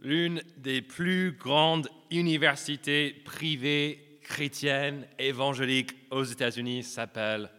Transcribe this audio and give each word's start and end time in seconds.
L'une 0.00 0.42
des 0.56 0.80
plus 0.80 1.32
grandes 1.32 1.88
universités 2.10 3.12
privées 3.12 4.18
chrétiennes 4.22 5.06
évangéliques 5.18 5.94
aux 6.10 6.24
États-Unis 6.24 6.84
s'appelle 6.84 7.50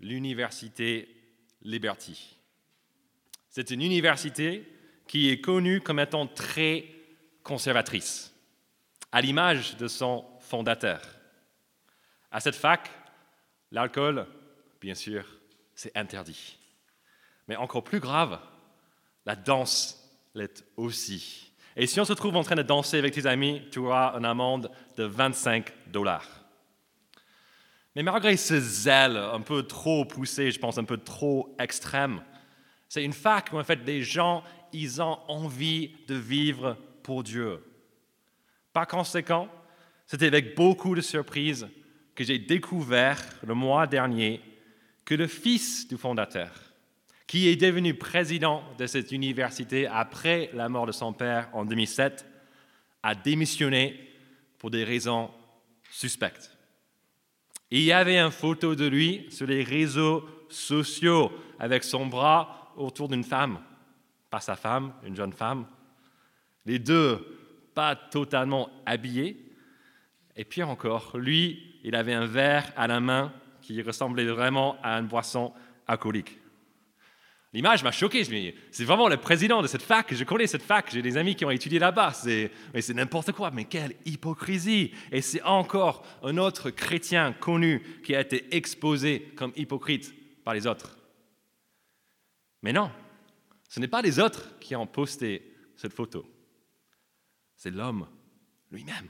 l'Université 0.00 1.08
Liberty. 1.62 2.38
C'est 3.50 3.70
une 3.70 3.82
université 3.82 4.66
qui 5.06 5.28
est 5.28 5.40
connue 5.40 5.80
comme 5.80 6.00
étant 6.00 6.26
très 6.26 6.86
conservatrice, 7.42 8.34
à 9.12 9.20
l'image 9.20 9.76
de 9.76 9.86
son 9.86 10.24
fondateur. 10.40 11.02
À 12.30 12.40
cette 12.40 12.56
fac, 12.56 12.90
l'alcool, 13.70 14.26
bien 14.80 14.94
sûr, 14.94 15.24
c'est 15.74 15.96
interdit. 15.96 16.58
Mais 17.46 17.56
encore 17.56 17.84
plus 17.84 18.00
grave, 18.00 18.40
la 19.26 19.36
danse 19.36 20.00
l'est 20.34 20.64
aussi. 20.76 21.52
Et 21.76 21.86
si 21.86 22.00
on 22.00 22.04
se 22.04 22.12
trouve 22.12 22.36
en 22.36 22.44
train 22.44 22.54
de 22.54 22.62
danser 22.62 22.98
avec 22.98 23.14
tes 23.14 23.26
amis, 23.26 23.62
tu 23.70 23.80
auras 23.80 24.16
une 24.16 24.24
amende 24.24 24.70
de 24.96 25.04
25 25.04 25.72
dollars. 25.88 26.44
Mais 27.96 28.02
malgré 28.02 28.36
ce 28.36 28.58
zèle 28.58 29.16
un 29.16 29.40
peu 29.40 29.64
trop 29.64 30.04
poussé, 30.04 30.50
je 30.50 30.58
pense 30.58 30.78
un 30.78 30.84
peu 30.84 30.98
trop 30.98 31.54
extrême, 31.58 32.22
c'est 32.88 33.04
une 33.04 33.12
fac 33.12 33.52
où 33.52 33.58
en 33.58 33.64
fait 33.64 33.84
des 33.84 34.02
gens, 34.02 34.44
ils 34.72 35.02
ont 35.02 35.18
envie 35.28 35.96
de 36.06 36.14
vivre 36.14 36.76
pour 37.02 37.22
Dieu. 37.22 37.62
Par 38.72 38.86
conséquent, 38.86 39.48
c'était 40.06 40.26
avec 40.26 40.56
beaucoup 40.56 40.94
de 40.94 41.00
surprise 41.00 41.68
que 42.14 42.24
j'ai 42.24 42.38
découvert 42.38 43.20
le 43.44 43.54
mois 43.54 43.86
dernier 43.86 44.40
que 45.04 45.14
le 45.14 45.26
fils 45.26 45.86
du 45.88 45.96
fondateur, 45.96 46.50
qui 47.26 47.48
est 47.48 47.56
devenu 47.56 47.94
président 47.94 48.62
de 48.78 48.86
cette 48.86 49.12
université 49.12 49.86
après 49.86 50.50
la 50.52 50.68
mort 50.68 50.86
de 50.86 50.92
son 50.92 51.12
père 51.12 51.48
en 51.52 51.64
2007, 51.64 52.26
a 53.02 53.14
démissionné 53.14 53.98
pour 54.58 54.70
des 54.70 54.84
raisons 54.84 55.30
suspectes. 55.90 56.50
Il 57.70 57.82
y 57.82 57.92
avait 57.92 58.18
une 58.18 58.30
photo 58.30 58.74
de 58.74 58.86
lui 58.86 59.26
sur 59.30 59.46
les 59.46 59.62
réseaux 59.62 60.28
sociaux 60.48 61.32
avec 61.58 61.84
son 61.84 62.06
bras 62.06 62.72
autour 62.76 63.08
d'une 63.08 63.24
femme, 63.24 63.58
pas 64.30 64.40
sa 64.40 64.56
femme, 64.56 64.92
une 65.04 65.16
jeune 65.16 65.32
femme. 65.32 65.66
Les 66.66 66.78
deux 66.78 67.18
pas 67.74 67.96
totalement 67.96 68.70
habillés. 68.86 69.36
Et 70.36 70.44
puis 70.44 70.62
encore, 70.62 71.16
lui, 71.16 71.78
il 71.82 71.94
avait 71.94 72.14
un 72.14 72.26
verre 72.26 72.72
à 72.76 72.86
la 72.86 73.00
main 73.00 73.32
qui 73.60 73.82
ressemblait 73.82 74.24
vraiment 74.24 74.76
à 74.82 74.98
une 74.98 75.06
boisson 75.06 75.52
alcoolique. 75.86 76.38
L'image 77.54 77.84
m'a 77.84 77.92
choqué. 77.92 78.24
C'est 78.72 78.84
vraiment 78.84 79.06
le 79.06 79.16
président 79.16 79.62
de 79.62 79.68
cette 79.68 79.82
fac. 79.82 80.12
Je 80.12 80.24
connais 80.24 80.48
cette 80.48 80.64
fac. 80.64 80.90
J'ai 80.90 81.02
des 81.02 81.16
amis 81.16 81.36
qui 81.36 81.44
ont 81.44 81.52
étudié 81.52 81.78
là-bas. 81.78 82.12
C'est, 82.12 82.50
c'est 82.80 82.94
n'importe 82.94 83.30
quoi. 83.30 83.52
Mais 83.52 83.64
quelle 83.64 83.94
hypocrisie. 84.04 84.90
Et 85.12 85.22
c'est 85.22 85.42
encore 85.42 86.04
un 86.24 86.36
autre 86.36 86.70
chrétien 86.70 87.32
connu 87.32 87.80
qui 88.04 88.16
a 88.16 88.20
été 88.20 88.56
exposé 88.56 89.32
comme 89.36 89.52
hypocrite 89.54 90.12
par 90.42 90.52
les 90.52 90.66
autres. 90.66 90.98
Mais 92.60 92.72
non, 92.72 92.90
ce 93.68 93.78
n'est 93.78 93.86
pas 93.86 94.02
les 94.02 94.18
autres 94.18 94.58
qui 94.58 94.74
ont 94.74 94.88
posté 94.88 95.54
cette 95.76 95.92
photo. 95.92 96.26
C'est 97.54 97.70
l'homme 97.70 98.08
lui-même. 98.72 99.08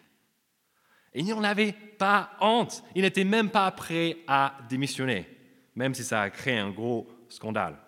Et 1.14 1.20
il 1.20 1.28
n'en 1.28 1.44
avait 1.44 1.72
pas 1.72 2.32
honte. 2.42 2.84
Il 2.94 3.02
n'était 3.02 3.24
même 3.24 3.48
pas 3.48 3.70
prêt 3.70 4.18
à 4.26 4.58
démissionner, 4.68 5.26
même 5.74 5.94
si 5.94 6.04
ça 6.04 6.20
a 6.20 6.28
créé 6.28 6.58
un 6.58 6.70
gros 6.70 7.08
scandale. 7.30 7.78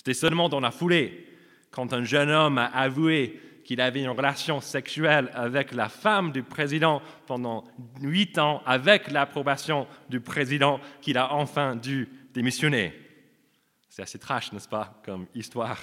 C'était 0.00 0.14
seulement 0.14 0.48
dans 0.48 0.60
la 0.60 0.70
foulée, 0.70 1.26
quand 1.70 1.92
un 1.92 2.04
jeune 2.04 2.30
homme 2.30 2.56
a 2.56 2.68
avoué 2.68 3.38
qu'il 3.64 3.82
avait 3.82 4.00
une 4.00 4.08
relation 4.08 4.62
sexuelle 4.62 5.30
avec 5.34 5.72
la 5.72 5.90
femme 5.90 6.32
du 6.32 6.42
président 6.42 7.02
pendant 7.26 7.64
huit 8.00 8.38
ans, 8.38 8.62
avec 8.64 9.10
l'approbation 9.10 9.86
du 10.08 10.20
président, 10.20 10.80
qu'il 11.02 11.18
a 11.18 11.34
enfin 11.34 11.76
dû 11.76 12.08
démissionner. 12.32 12.94
C'est 13.90 14.00
assez 14.00 14.18
trash, 14.18 14.50
n'est-ce 14.52 14.70
pas, 14.70 14.98
comme 15.04 15.26
histoire? 15.34 15.78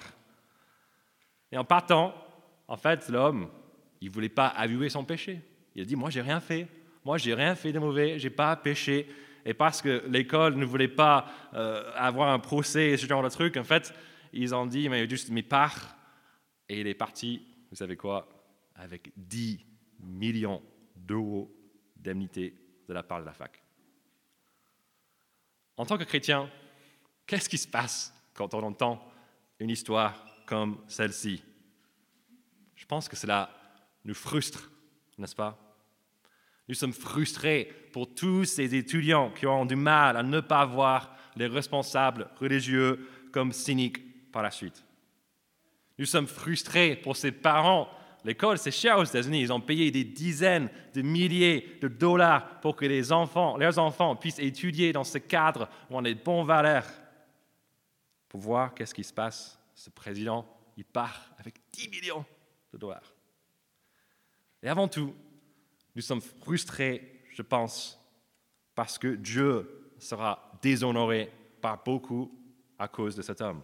Et 1.52 1.58
en 1.60 1.64
partant, 1.64 2.16
en 2.68 2.76
fait, 2.76 3.10
l'homme, 3.10 3.48
il 4.02 4.08
ne 4.08 4.14
voulait 4.16 4.30
pas 4.30 4.48
avouer 4.48 4.90
son 4.90 5.04
péché. 5.04 5.42
Il 5.76 5.84
a 5.84 5.86
dit, 5.86 5.96
moi, 5.96 6.10
j'ai 6.10 6.22
rien 6.22 6.40
fait. 6.40 6.68
Moi, 7.06 7.20
j'ai 7.20 7.36
rien 7.36 7.54
fait 7.54 7.72
de 7.72 7.78
mauvais. 7.78 8.18
J'ai 8.18 8.32
pas 8.32 8.56
péché. 8.56 9.08
Et 9.46 9.54
parce 9.54 9.82
que 9.82 10.04
l'école 10.10 10.56
ne 10.56 10.66
voulait 10.66 10.88
pas 10.88 11.28
euh, 11.54 11.84
avoir 11.96 12.30
un 12.34 12.40
procès 12.40 12.90
et 12.90 12.98
ce 12.98 13.06
genre 13.06 13.22
de 13.22 13.30
truc, 13.30 13.56
en 13.56 13.64
fait, 13.64 13.94
ils 14.34 14.54
ont 14.54 14.66
dit, 14.66 14.90
mais 14.90 15.08
juste, 15.10 15.30
mais 15.30 15.44
part. 15.44 15.96
Et 16.70 16.82
il 16.82 16.88
est 16.88 16.94
parti, 16.94 17.42
vous 17.70 17.76
savez 17.76 17.96
quoi, 17.96 18.28
avec 18.76 19.12
10 19.16 19.60
millions 20.00 20.62
d'euros 20.96 21.54
d'indemnité 21.96 22.54
de 22.88 22.94
la 22.94 23.04
part 23.04 23.20
de 23.20 23.26
la 23.26 23.34
fac. 23.34 23.62
En 25.76 25.86
tant 25.86 25.98
que 25.98 26.04
chrétien, 26.04 26.50
qu'est-ce 27.26 27.50
qui 27.50 27.58
se 27.58 27.68
passe 27.68 28.14
quand 28.34 28.54
on 28.54 28.64
entend 28.64 29.04
une 29.60 29.70
histoire 29.70 30.26
comme 30.46 30.80
celle-ci? 30.88 31.44
Je 32.76 32.86
pense 32.86 33.10
que 33.10 33.16
cela 33.16 33.50
nous 34.06 34.14
frustre, 34.14 34.72
n'est-ce 35.18 35.36
pas? 35.36 35.58
Nous 36.68 36.76
sommes 36.76 36.94
frustrés 36.94 37.72
pour 37.94 38.14
tous 38.14 38.46
ces 38.46 38.76
étudiants 38.76 39.32
qui 39.32 39.46
ont 39.46 39.66
du 39.66 39.76
mal 39.76 40.18
à 40.18 40.24
ne 40.24 40.40
pas 40.40 40.66
voir 40.66 41.16
les 41.36 41.48
responsables 41.48 42.30
religieux 42.40 43.08
comme 43.32 43.54
cyniques 43.54 44.07
par 44.38 44.44
la 44.44 44.52
suite. 44.52 44.86
Nous 45.98 46.06
sommes 46.06 46.28
frustrés 46.28 46.96
pour 46.96 47.16
ces 47.16 47.32
parents. 47.32 47.90
L'école, 48.24 48.60
c'est 48.60 48.70
cher 48.70 49.00
aux 49.00 49.04
États-Unis. 49.04 49.42
Ils 49.42 49.52
ont 49.52 49.60
payé 49.60 49.90
des 49.90 50.04
dizaines 50.04 50.70
de 50.94 51.02
milliers 51.02 51.80
de 51.82 51.88
dollars 51.88 52.60
pour 52.60 52.76
que 52.76 52.86
les 52.86 53.12
enfants, 53.12 53.58
leurs 53.58 53.80
enfants 53.80 54.16
puissent 54.16 54.38
étudier 54.38 54.94
dans 54.94 55.04
ce 55.04 55.18
cadre 55.18 55.68
où 55.90 55.98
on 55.98 56.06
a 56.06 56.14
de 56.14 56.24
bonnes 56.24 56.46
valeurs. 56.46 56.86
Pour 58.30 58.40
voir 58.40 58.76
qu'est-ce 58.76 58.94
qui 58.94 59.04
se 59.04 59.12
passe, 59.12 59.60
ce 59.74 59.90
président, 59.90 60.46
il 60.78 60.86
part 60.86 61.32
avec 61.40 61.56
10 61.74 61.90
millions 61.90 62.26
de 62.72 62.78
dollars. 62.78 63.16
Et 64.62 64.70
avant 64.70 64.88
tout, 64.88 65.16
nous 65.96 66.04
sommes 66.04 66.22
frustrés, 66.22 67.24
je 67.32 67.42
pense, 67.42 68.00
parce 68.76 69.00
que 69.00 69.16
Dieu 69.16 69.96
sera 69.98 70.52
déshonoré 70.62 71.32
par 71.60 71.84
beaucoup 71.84 72.32
à 72.78 72.88
cause 72.88 73.16
de 73.16 73.24
cet 73.24 73.42
homme. 73.42 73.64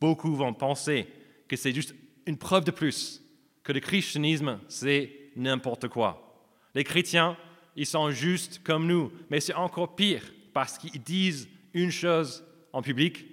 Beaucoup 0.00 0.34
vont 0.34 0.54
penser 0.54 1.06
que 1.48 1.56
c'est 1.56 1.72
juste 1.72 1.94
une 2.26 2.38
preuve 2.38 2.64
de 2.64 2.70
plus 2.70 3.22
que 3.62 3.72
le 3.72 3.80
christianisme, 3.80 4.60
c'est 4.68 5.12
n'importe 5.36 5.88
quoi. 5.88 6.46
Les 6.74 6.84
chrétiens, 6.84 7.36
ils 7.76 7.86
sont 7.86 8.10
juste 8.10 8.62
comme 8.62 8.86
nous, 8.86 9.12
mais 9.30 9.40
c'est 9.40 9.54
encore 9.54 9.94
pire 9.94 10.22
parce 10.52 10.78
qu'ils 10.78 11.02
disent 11.02 11.48
une 11.74 11.90
chose 11.90 12.44
en 12.72 12.82
public, 12.82 13.26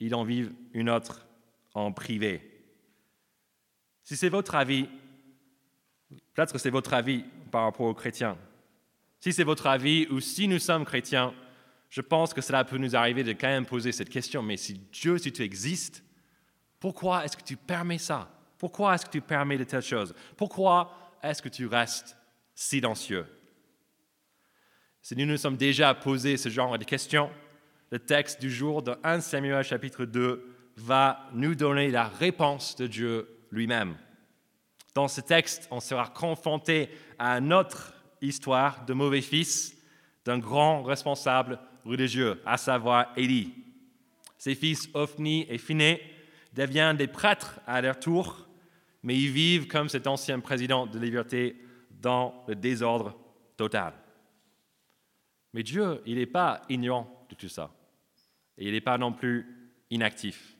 ils 0.00 0.14
en 0.14 0.24
vivent 0.24 0.52
une 0.72 0.90
autre 0.90 1.26
en 1.74 1.92
privé. 1.92 2.42
Si 4.02 4.16
c'est 4.16 4.28
votre 4.28 4.54
avis, 4.54 4.86
Peut-être 6.36 6.58
c'est 6.58 6.70
votre 6.70 6.92
avis 6.92 7.24
par 7.50 7.64
rapport 7.64 7.86
aux 7.86 7.94
chrétiens. 7.94 8.36
Si 9.20 9.32
c'est 9.32 9.42
votre 9.42 9.66
avis 9.66 10.06
ou 10.10 10.20
si 10.20 10.48
nous 10.48 10.58
sommes 10.58 10.84
chrétiens, 10.84 11.32
je 11.90 12.00
pense 12.00 12.34
que 12.34 12.40
cela 12.40 12.64
peut 12.64 12.78
nous 12.78 12.96
arriver 12.96 13.22
de 13.22 13.32
quand 13.32 13.48
même 13.48 13.66
poser 13.66 13.92
cette 13.92 14.10
question. 14.10 14.42
Mais 14.42 14.56
si 14.56 14.74
Dieu, 14.74 15.18
si 15.18 15.32
tu 15.32 15.42
existes, 15.42 16.02
pourquoi 16.80 17.24
est-ce 17.24 17.36
que 17.36 17.44
tu 17.44 17.56
permets 17.56 17.98
ça? 17.98 18.30
Pourquoi 18.58 18.94
est-ce 18.94 19.06
que 19.06 19.10
tu 19.10 19.20
permets 19.20 19.58
de 19.58 19.64
telles 19.64 19.82
choses? 19.82 20.14
Pourquoi 20.36 21.18
est-ce 21.22 21.42
que 21.42 21.48
tu 21.48 21.66
restes 21.66 22.16
silencieux? 22.54 23.26
Si 25.02 25.14
nous 25.14 25.26
nous 25.26 25.36
sommes 25.36 25.56
déjà 25.56 25.94
posé 25.94 26.36
ce 26.36 26.48
genre 26.48 26.76
de 26.76 26.84
questions, 26.84 27.30
le 27.90 27.98
texte 27.98 28.40
du 28.40 28.50
jour 28.50 28.82
de 28.82 28.96
1 29.04 29.20
Samuel 29.20 29.62
chapitre 29.62 30.04
2 30.04 30.72
va 30.78 31.28
nous 31.32 31.54
donner 31.54 31.90
la 31.90 32.08
réponse 32.08 32.76
de 32.76 32.86
Dieu 32.86 33.28
lui-même. 33.50 33.96
Dans 34.94 35.08
ce 35.08 35.20
texte, 35.20 35.68
on 35.70 35.80
sera 35.80 36.08
confronté 36.08 36.90
à 37.18 37.40
notre 37.40 37.94
histoire 38.20 38.84
de 38.84 38.94
mauvais 38.94 39.20
fils 39.20 39.76
d'un 40.24 40.38
grand 40.38 40.82
responsable 40.82 41.58
religieux, 41.86 42.40
à 42.44 42.56
savoir 42.56 43.12
Élie. 43.16 43.54
Ses 44.38 44.54
fils 44.54 44.88
Ophni 44.94 45.46
et 45.48 45.58
Phiné 45.58 46.00
deviennent 46.52 46.96
des 46.96 47.06
prêtres 47.06 47.60
à 47.66 47.80
leur 47.80 47.98
tour, 47.98 48.46
mais 49.02 49.16
ils 49.16 49.30
vivent 49.30 49.66
comme 49.66 49.88
cet 49.88 50.06
ancien 50.06 50.40
président 50.40 50.86
de 50.86 50.98
liberté 50.98 51.56
dans 51.90 52.44
le 52.46 52.54
désordre 52.54 53.16
total. 53.56 53.94
Mais 55.52 55.62
Dieu, 55.62 56.02
il 56.06 56.16
n'est 56.16 56.26
pas 56.26 56.62
ignorant 56.68 57.26
de 57.30 57.34
tout 57.34 57.48
ça. 57.48 57.70
Et 58.58 58.66
il 58.66 58.72
n'est 58.72 58.80
pas 58.80 58.98
non 58.98 59.12
plus 59.12 59.72
inactif. 59.90 60.56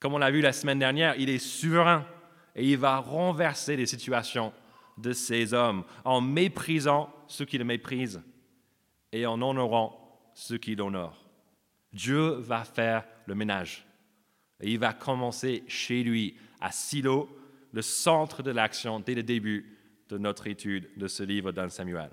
Comme 0.00 0.14
on 0.14 0.18
l'a 0.18 0.30
vu 0.30 0.40
la 0.40 0.52
semaine 0.52 0.78
dernière, 0.78 1.16
il 1.16 1.28
est 1.28 1.38
souverain 1.38 2.06
et 2.54 2.68
il 2.68 2.78
va 2.78 2.98
renverser 2.98 3.76
les 3.76 3.86
situations 3.86 4.52
de 4.96 5.12
ces 5.12 5.54
hommes 5.54 5.84
en 6.04 6.20
méprisant 6.20 7.12
ceux 7.26 7.44
qui 7.44 7.58
le 7.58 7.64
méprisent 7.64 8.22
et 9.12 9.26
en 9.26 9.40
honorant 9.40 10.07
ceux 10.38 10.58
qui 10.58 10.76
l'honorent. 10.76 11.24
Dieu 11.92 12.28
va 12.38 12.62
faire 12.62 13.04
le 13.26 13.34
ménage 13.34 13.84
et 14.60 14.70
il 14.70 14.78
va 14.78 14.92
commencer 14.92 15.64
chez 15.66 16.04
lui 16.04 16.36
à 16.60 16.70
Silo 16.70 17.28
le 17.72 17.82
centre 17.82 18.42
de 18.42 18.52
l'action 18.52 19.00
dès 19.00 19.14
le 19.14 19.24
début 19.24 19.76
de 20.08 20.16
notre 20.16 20.46
étude 20.46 20.88
de 20.96 21.08
ce 21.08 21.24
livre 21.24 21.50
d'un 21.50 21.68
Samuel. 21.68 22.10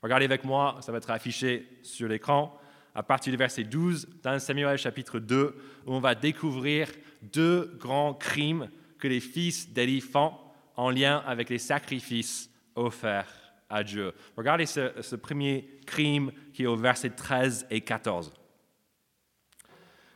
Regardez 0.00 0.26
avec 0.26 0.44
moi, 0.44 0.78
ça 0.80 0.92
va 0.92 0.98
être 0.98 1.10
affiché 1.10 1.68
sur 1.82 2.08
l'écran, 2.08 2.56
à 2.94 3.02
partir 3.02 3.32
du 3.32 3.36
verset 3.36 3.64
12 3.64 4.08
d'un 4.22 4.38
Samuel 4.38 4.78
chapitre 4.78 5.18
2, 5.18 5.56
où 5.86 5.92
on 5.92 6.00
va 6.00 6.14
découvrir 6.14 6.88
deux 7.20 7.76
grands 7.78 8.14
crimes 8.14 8.70
que 8.98 9.08
les 9.08 9.20
fils 9.20 9.68
d'Élie 9.70 10.00
font 10.00 10.34
en 10.76 10.90
lien 10.90 11.18
avec 11.26 11.50
les 11.50 11.58
sacrifices 11.58 12.48
offerts 12.76 13.39
à 13.70 13.82
Dieu. 13.82 14.12
Regardez 14.36 14.66
ce, 14.66 15.16
premier 15.16 15.78
crime 15.86 16.32
qui 16.52 16.64
est 16.64 16.66
au 16.66 16.76
verset 16.76 17.10
13 17.10 17.66
et 17.70 17.80
14. 17.80 18.32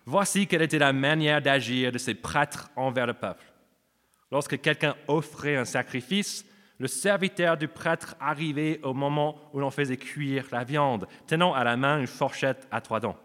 Voici 0.07 0.47
quelle 0.47 0.63
était 0.63 0.79
la 0.79 0.93
manière 0.93 1.41
d'agir 1.41 1.91
de 1.93 1.99
ces 1.99 2.15
prêtres 2.15 2.71
envers 2.77 3.07
le 3.07 3.15
peuple. 3.15 3.45
Lorsque 4.31 4.61
quelqu'un 4.61 4.97
offrait 5.09 5.57
un 5.57 5.65
sacrifice, 5.65 6.45
le 6.79 6.89
serviteur 6.89 7.57
du 7.57 7.69
prêtre 7.69 8.17
arrivait 8.21 8.81
au 8.83 8.93
moment 8.93 9.39
où 9.53 9.61
l'on 9.61 9.71
faisait 9.71 9.97
cuire 9.97 10.47
la 10.51 10.65
viande, 10.65 11.07
tenant 11.27 11.55
à 11.55 11.65
la 11.65 11.77
main 11.77 12.01
une 12.01 12.07
fourchette 12.07 12.67
à 12.71 12.81
trois 12.81 13.01
dents. 13.01 13.17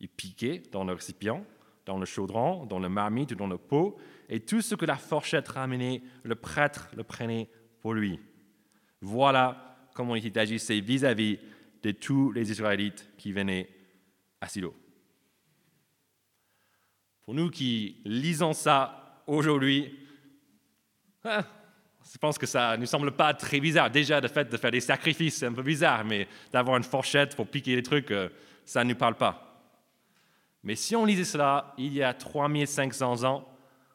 Il 0.00 0.08
piquait 0.08 0.62
dans 0.72 0.84
le 0.84 0.94
récipient, 0.94 1.44
dans 1.84 1.98
le 1.98 2.06
chaudron, 2.06 2.66
dans 2.66 2.78
le 2.78 2.88
marmite 2.88 3.32
ou 3.32 3.34
dans 3.34 3.46
le 3.46 3.58
pot, 3.58 3.98
et 4.28 4.40
tout 4.40 4.62
ce 4.62 4.74
que 4.74 4.86
la 4.86 4.96
fourchette 4.96 5.48
ramenait, 5.48 6.02
le 6.22 6.34
prêtre 6.34 6.88
le 6.96 7.04
prenait 7.04 7.48
pour 7.80 7.94
lui. 7.94 8.18
Voilà 9.00 9.76
comment 9.94 10.16
il 10.16 10.38
agissait 10.38 10.80
vis-à-vis 10.80 11.38
de 11.82 11.90
tous 11.92 12.32
les 12.32 12.50
Israélites 12.50 13.08
qui 13.16 13.32
venaient 13.32 13.68
à 14.40 14.48
Silo. 14.48 14.74
Pour 17.24 17.34
nous 17.34 17.50
qui 17.50 18.00
lisons 18.04 18.52
ça 18.52 19.22
aujourd'hui, 19.26 19.98
hein, 21.24 21.44
je 22.10 22.18
pense 22.18 22.38
que 22.38 22.46
ça 22.46 22.76
ne 22.76 22.80
nous 22.80 22.86
semble 22.86 23.12
pas 23.12 23.34
très 23.34 23.60
bizarre. 23.60 23.90
Déjà, 23.90 24.20
le 24.20 24.28
fait 24.28 24.48
de 24.48 24.56
faire 24.56 24.70
des 24.70 24.80
sacrifices, 24.80 25.36
c'est 25.36 25.46
un 25.46 25.52
peu 25.52 25.62
bizarre, 25.62 26.04
mais 26.04 26.26
d'avoir 26.52 26.76
une 26.76 26.84
fourchette 26.84 27.36
pour 27.36 27.46
piquer 27.46 27.76
les 27.76 27.82
trucs, 27.82 28.10
euh, 28.10 28.30
ça 28.64 28.82
ne 28.82 28.90
nous 28.90 28.96
parle 28.96 29.16
pas. 29.16 29.62
Mais 30.62 30.74
si 30.74 30.96
on 30.96 31.04
lisait 31.04 31.24
cela 31.24 31.74
il 31.76 31.92
y 31.92 32.02
a 32.02 32.14
3500 32.14 33.24
ans, 33.24 33.46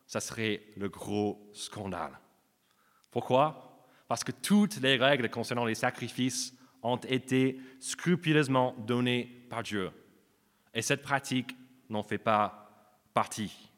ça 0.05 0.19
serait 0.19 0.61
le 0.77 0.89
gros 0.89 1.50
scandale. 1.53 2.19
Pourquoi? 3.09 3.72
Parce 4.13 4.24
que 4.24 4.31
toutes 4.31 4.80
les 4.80 4.98
règles 4.98 5.27
concernant 5.27 5.65
les 5.65 5.74
sacrifices 5.74 6.54
ont 6.83 6.98
été 6.98 7.60
scrupuleusement 7.80 8.75
données 8.77 9.24
par 9.50 9.63
Dieu. 9.63 9.89
Et 10.71 10.83
cette 10.83 11.01
pratique 11.01 11.56
n'en 11.89 12.04
fait 12.04 12.19
pas 12.19 12.69
partie. 13.15 13.71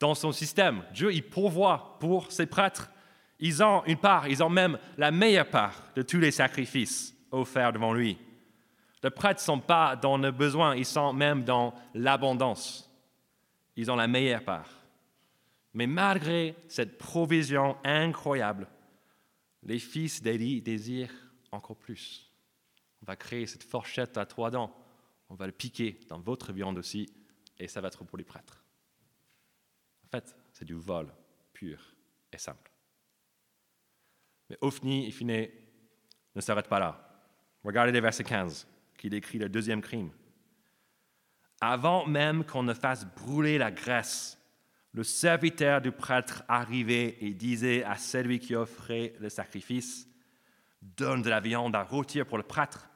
Dans 0.00 0.14
son 0.14 0.32
système, 0.32 0.82
Dieu 0.94 1.12
y 1.12 1.20
pourvoit 1.20 1.98
pour 2.00 2.32
ses 2.32 2.46
prêtres 2.46 2.90
ils 3.40 3.62
ont 3.62 3.84
une 3.84 3.98
part, 3.98 4.26
ils 4.26 4.42
ont 4.42 4.48
même 4.48 4.78
la 4.96 5.10
meilleure 5.10 5.50
part 5.50 5.82
de 5.96 6.00
tous 6.00 6.18
les 6.18 6.30
sacrifices 6.30 7.14
offerts 7.30 7.74
devant 7.74 7.92
lui. 7.92 8.16
Les 9.02 9.10
prêtres 9.10 9.42
ne 9.42 9.44
sont 9.44 9.60
pas 9.60 9.96
dans 9.96 10.16
le 10.16 10.30
besoin, 10.30 10.74
ils 10.76 10.86
sont 10.86 11.12
même 11.12 11.44
dans 11.44 11.74
l'abondance. 11.92 12.90
Ils 13.76 13.90
ont 13.90 13.96
la 13.96 14.08
meilleure 14.08 14.44
part. 14.44 14.70
Mais 15.74 15.86
malgré 15.86 16.54
cette 16.68 16.96
provision 16.96 17.76
incroyable, 17.84 18.66
les 19.62 19.78
fils 19.78 20.22
d'Élie 20.22 20.60
désirent 20.60 21.14
encore 21.50 21.76
plus. 21.76 22.30
On 23.02 23.06
va 23.06 23.16
créer 23.16 23.46
cette 23.46 23.64
fourchette 23.64 24.16
à 24.16 24.26
trois 24.26 24.50
dents, 24.50 24.74
on 25.28 25.34
va 25.34 25.46
le 25.46 25.52
piquer 25.52 25.98
dans 26.08 26.18
votre 26.18 26.52
viande 26.52 26.78
aussi, 26.78 27.12
et 27.58 27.68
ça 27.68 27.80
va 27.80 27.88
être 27.88 28.04
pour 28.04 28.18
les 28.18 28.24
prêtres. 28.24 28.64
En 30.04 30.08
fait, 30.08 30.36
c'est 30.52 30.64
du 30.64 30.74
vol 30.74 31.12
pur 31.52 31.80
et 32.32 32.38
simple. 32.38 32.70
Mais 34.50 34.58
Ophni 34.60 35.06
et 35.06 35.10
Phiné 35.10 35.52
ne 36.34 36.40
s'arrêtent 36.40 36.68
pas 36.68 36.80
là. 36.80 37.08
Regardez 37.64 37.92
les 37.92 38.00
versets 38.00 38.24
15, 38.24 38.66
qui 38.98 39.08
décrit 39.08 39.38
le 39.38 39.48
deuxième 39.48 39.80
crime. 39.80 40.10
Avant 41.60 42.06
même 42.06 42.44
qu'on 42.44 42.62
ne 42.62 42.74
fasse 42.74 43.04
brûler 43.04 43.58
la 43.58 43.70
graisse, 43.70 44.38
le 44.92 45.04
serviteur 45.04 45.80
du 45.80 45.90
prêtre 45.90 46.42
arrivait 46.48 47.16
et 47.20 47.32
disait 47.32 47.82
à 47.84 47.96
celui 47.96 48.38
qui 48.38 48.54
offrait 48.54 49.14
le 49.20 49.28
sacrifice, 49.28 50.08
Donne 50.82 51.22
de 51.22 51.30
la 51.30 51.38
viande 51.38 51.76
à 51.76 51.84
rôtir 51.84 52.26
pour 52.26 52.38
le 52.38 52.42
prêtre. 52.42 52.90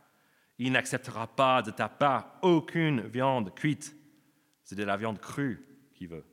Il 0.59 0.73
n'acceptera 0.73 1.29
pas 1.29 1.63
de 1.63 1.71
ta 1.71 1.89
part 1.89 2.37
aucune 2.43 3.01
viande 3.03 3.55
cuite. 3.55 3.95
C'est 4.65 4.75
de 4.75 4.83
la 4.83 4.97
viande 4.97 5.21
crue 5.21 5.65
qu'il 5.95 6.09
veut. 6.09 6.25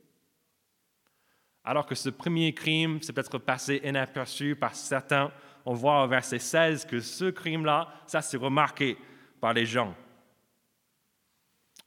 Alors 1.62 1.86
que 1.86 1.94
ce 1.94 2.10
premier 2.10 2.52
crime 2.54 3.00
s'est 3.00 3.12
peut-être 3.12 3.38
passé 3.38 3.80
inaperçu 3.84 4.56
par 4.56 4.74
certains, 4.74 5.32
on 5.64 5.74
voit 5.74 6.02
au 6.02 6.08
verset 6.08 6.40
16 6.40 6.86
que 6.86 6.98
ce 7.00 7.30
crime-là, 7.30 7.88
ça 8.06 8.20
s'est 8.20 8.36
remarqué 8.36 8.98
par 9.40 9.52
les 9.52 9.64
gens. 9.64 9.94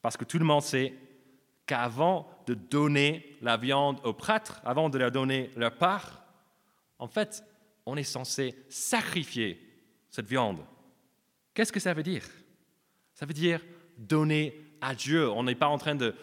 Parce 0.01 0.15
que 0.15 0.23
tout 0.23 0.39
le 0.39 0.45
monde 0.45 0.61
sait 0.61 0.93
qu'avant 1.67 2.27
de 2.47 2.53
donner 2.53 3.37
la 3.41 3.57
viande 3.57 3.99
aux 4.03 4.13
prêtres, 4.13 4.61
avant 4.65 4.89
de 4.89 4.97
leur 4.97 5.11
donner 5.11 5.51
leur 5.55 5.75
part, 5.77 6.23
en 6.97 7.07
fait, 7.07 7.43
on 7.85 7.95
est 7.95 8.03
censé 8.03 8.55
sacrifier 8.69 9.61
cette 10.09 10.27
viande. 10.27 10.59
Qu'est-ce 11.53 11.71
que 11.71 11.79
ça 11.79 11.93
veut 11.93 12.03
dire? 12.03 12.23
Ça 13.13 13.25
veut 13.25 13.33
dire 13.33 13.61
donner 13.97 14.59
à 14.81 14.95
Dieu. 14.95 15.29
On 15.29 15.43
n'est 15.43 15.55
pas 15.55 15.67
en 15.67 15.77
train 15.77 15.95
de, 15.95 16.15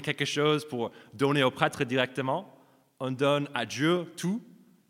quelque 0.00 0.24
chose 0.24 0.66
pour 0.66 0.92
donner 1.12 1.42
aux 1.42 1.50
prêtres 1.50 1.84
directement 1.84 2.54
on 3.00 3.10
donne 3.10 3.48
à 3.54 3.64
Dieu 3.64 4.06
tout, 4.16 4.42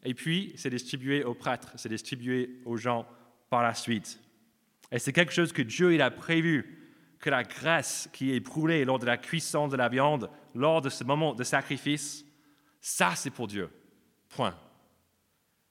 et 0.04 0.14
puis 0.14 0.52
c'est 0.56 0.70
distribué 0.70 1.24
aux 1.24 1.34
prêtres, 1.34 1.72
c'est 1.76 1.88
distribué 1.88 2.60
aux 2.64 2.76
gens 2.76 3.06
par 3.50 3.62
la 3.62 3.74
suite. 3.74 4.20
Et 4.90 4.98
c'est 4.98 5.12
quelque 5.12 5.32
chose 5.32 5.52
que 5.52 5.62
Dieu 5.62 5.94
il 5.94 6.02
a 6.02 6.10
prévu, 6.10 6.77
que 7.20 7.30
la 7.30 7.42
graisse 7.42 8.08
qui 8.12 8.32
est 8.32 8.40
brûlée 8.40 8.84
lors 8.84 8.98
de 8.98 9.06
la 9.06 9.16
cuisson 9.16 9.68
de 9.68 9.76
la 9.76 9.88
viande, 9.88 10.30
lors 10.54 10.80
de 10.80 10.88
ce 10.88 11.04
moment 11.04 11.34
de 11.34 11.44
sacrifice, 11.44 12.24
ça 12.80 13.14
c'est 13.14 13.30
pour 13.30 13.48
Dieu. 13.48 13.70
Point. 14.28 14.56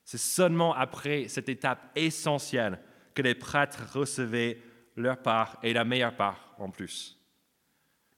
C'est 0.03 0.17
seulement 0.17 0.73
après 0.73 1.27
cette 1.27 1.49
étape 1.49 1.91
essentielle 1.95 2.79
que 3.13 3.21
les 3.21 3.35
prêtres 3.35 3.83
recevaient 3.93 4.61
leur 4.95 5.21
part 5.21 5.57
et 5.63 5.73
la 5.73 5.85
meilleure 5.85 6.15
part 6.15 6.55
en 6.57 6.69
plus. 6.69 7.17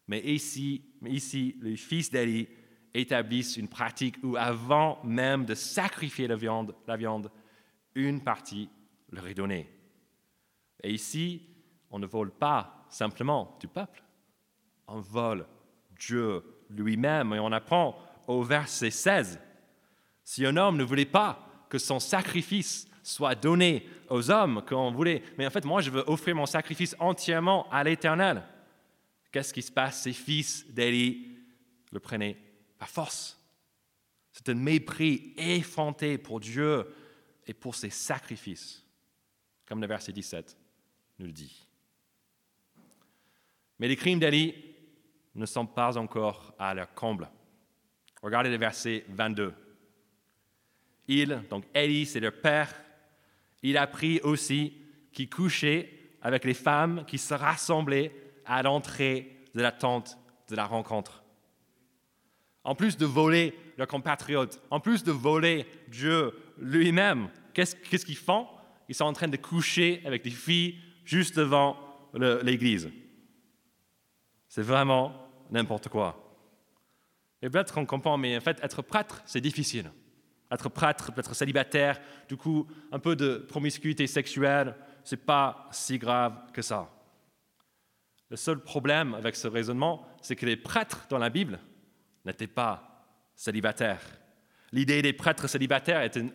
Mais 0.08 0.22
ici, 0.22 0.84
ici 1.06 1.56
les 1.62 1.78
fils 1.78 2.10
d'Élie 2.10 2.48
établissent 2.94 3.58
une 3.58 3.68
pratique 3.68 4.18
où 4.24 4.36
avant 4.38 5.00
même 5.04 5.46
de 5.46 5.54
sacrifier 5.54 6.28
la 6.28 6.36
viande, 6.36 6.76
la 6.88 6.98
viande 6.98 7.32
une 7.96 8.24
partie 8.24 8.70
leur 9.12 9.28
est 9.28 9.34
donnée. 9.34 9.70
Et 10.84 10.92
ici, 10.92 11.48
on 11.92 12.00
ne 12.00 12.08
vole 12.08 12.32
pas 12.32 12.79
simplement 12.90 13.58
du 13.60 13.68
peuple, 13.68 14.04
on 14.88 15.00
vole 15.00 15.46
Dieu 16.00 16.44
lui-même. 16.70 17.34
Et 17.34 17.40
on 17.40 17.52
apprend 17.52 17.98
au 18.28 18.44
verset 18.44 18.92
16, 18.92 19.40
si 20.24 20.46
un 20.46 20.58
homme 20.58 20.78
ne 20.78 20.84
voulait 20.84 21.06
pas 21.06 21.46
que 21.70 21.78
son 21.78 22.00
sacrifice 22.00 22.88
soit 23.04 23.36
donné 23.36 23.88
aux 24.10 24.30
hommes 24.30 24.64
qu'on 24.68 24.92
voulait, 24.92 25.24
mais 25.38 25.48
en 25.48 25.50
fait, 25.50 25.66
moi, 25.66 25.82
je 25.82 25.90
veux 25.90 26.04
offrir 26.08 26.36
mon 26.36 26.46
sacrifice 26.46 26.96
entièrement 27.00 27.70
à 27.72 27.84
l'Éternel. 27.84 28.44
Qu'est-ce 29.32 29.54
qui 29.54 29.62
se 29.62 29.72
passe? 29.72 30.04
Ses 30.04 30.14
fils 30.14 30.66
d'Élie 30.70 31.38
le 31.92 32.00
prenaient 32.00 32.38
par 32.78 32.90
force. 32.90 33.40
C'est 34.32 34.50
un 34.50 34.56
mépris 34.56 35.34
effronté 35.38 36.18
pour 36.18 36.40
Dieu 36.40 36.88
et 37.46 37.54
pour 37.54 37.76
ses 37.76 37.90
sacrifices, 37.90 38.84
comme 39.66 39.82
le 39.82 39.88
verset 39.88 40.12
17 40.12 40.56
nous 41.18 41.26
le 41.26 41.32
dit. 41.32 41.69
Mais 43.80 43.88
les 43.88 43.96
crimes 43.96 44.20
d'Élie 44.20 44.54
ne 45.36 45.46
sont 45.46 45.66
pas 45.66 45.98
encore 45.98 46.54
à 46.60 46.74
leur 46.74 46.94
comble. 46.94 47.30
Regardez 48.22 48.50
le 48.50 48.58
verset 48.58 49.06
22. 49.10 49.54
Il, 51.08 51.42
donc 51.50 51.64
Élie, 51.74 52.06
c'est 52.06 52.20
leur 52.20 52.34
père, 52.34 52.74
il 53.64 53.78
a 53.78 53.84
apprit 53.84 54.20
aussi 54.22 54.74
qu'il 55.12 55.30
couchait 55.30 55.92
avec 56.22 56.46
les 56.46 56.54
femmes 56.54 57.06
qui 57.08 57.18
se 57.18 57.34
rassemblaient 57.34 58.12
à 58.46 58.62
l'entrée 58.62 59.38
de 59.56 59.62
la 59.62 59.72
tente 59.72 60.18
de 60.50 60.56
la 60.56 60.66
rencontre 60.66 61.24
en 62.64 62.76
plus 62.76 62.98
de 62.98 63.06
voler 63.06 63.54
leurs 63.78 63.88
compatriotes, 63.88 64.62
en 64.70 64.80
plus 64.80 65.04
de 65.04 65.12
voler 65.12 65.66
Dieu 65.88 66.34
lui-même, 66.60 67.30
qu'est-ce 67.54 68.06
qu'ils 68.06 68.16
font? 68.16 68.48
Ils 68.88 68.96
sont 68.96 69.06
en 69.06 69.14
train 69.14 69.28
de 69.28 69.38
coucher 69.38 70.02
avec 70.06 70.24
des 70.24 70.30
filles 70.30 70.78
juste 71.06 71.36
devant 71.36 71.78
l'église. 72.14 72.90
C'est 74.50 74.64
vraiment 74.64 75.14
n'importe 75.52 75.88
quoi. 75.88 76.26
Et 77.42 77.50
peut-être 77.50 77.74
qu'on 77.74 77.86
comprend, 77.86 78.18
mais 78.18 78.36
en 78.36 78.42
fait, 78.42 78.60
être 78.62 78.82
prêtre, 78.82 79.22
c'est 79.26 79.40
difficile. 79.40 79.92
Être 80.52 80.68
prêtre, 80.70 81.12
être 81.16 81.36
célibataire, 81.36 82.02
du 82.28 82.36
coup, 82.36 82.68
un 82.92 83.00
peu 83.00 83.16
de 83.16 83.38
promiscuité 83.38 84.08
sexuelle, 84.08 84.76
c'est 85.04 85.24
pas 85.26 85.70
si 85.72 86.00
grave 86.00 86.52
que 86.52 86.64
ça. 86.64 86.90
Le 88.30 88.36
seul 88.36 88.60
problème 88.60 89.14
avec 89.14 89.36
ce 89.36 89.48
raisonnement, 89.48 90.06
c'est 90.22 90.36
que 90.36 90.46
les 90.46 90.58
prêtres 90.58 91.06
dans 91.10 91.20
la 91.20 91.30
Bible 91.30 91.60
n'étaient 92.26 92.48
pas 92.48 93.06
célibataires. 93.36 94.02
L'idée 94.72 95.02
des 95.02 95.14
prêtres 95.14 95.48
célibataires 95.48 96.02
est 96.02 96.16
une 96.16 96.32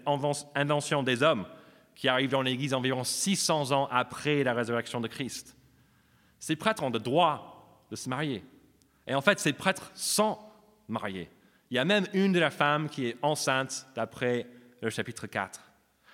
invention 0.55 1.03
des 1.03 1.23
hommes 1.23 1.47
qui 1.95 2.09
arrive 2.09 2.31
dans 2.31 2.43
l'Église 2.43 2.75
environ 2.75 3.05
600 3.05 3.73
ans 3.73 3.89
après 3.91 4.43
la 4.43 4.55
résurrection 4.55 5.01
de 5.01 5.09
Christ. 5.09 5.57
Ces 6.39 6.57
prêtres 6.57 6.83
ont 6.83 6.91
le 6.91 6.99
droit 6.99 7.54
se 7.97 8.09
marier. 8.09 8.45
Et 9.07 9.15
en 9.15 9.21
fait, 9.21 9.39
ces 9.39 9.53
prêtres 9.53 9.91
sont 9.95 10.39
mariés. 10.89 11.29
Il 11.71 11.77
y 11.77 11.79
a 11.79 11.85
même 11.85 12.07
une 12.13 12.33
de 12.33 12.41
leurs 12.41 12.53
femmes 12.53 12.89
qui 12.89 13.07
est 13.07 13.17
enceinte 13.23 13.87
d'après 13.95 14.47
le 14.81 14.91
chapitre 14.91 15.27
4. 15.27 15.61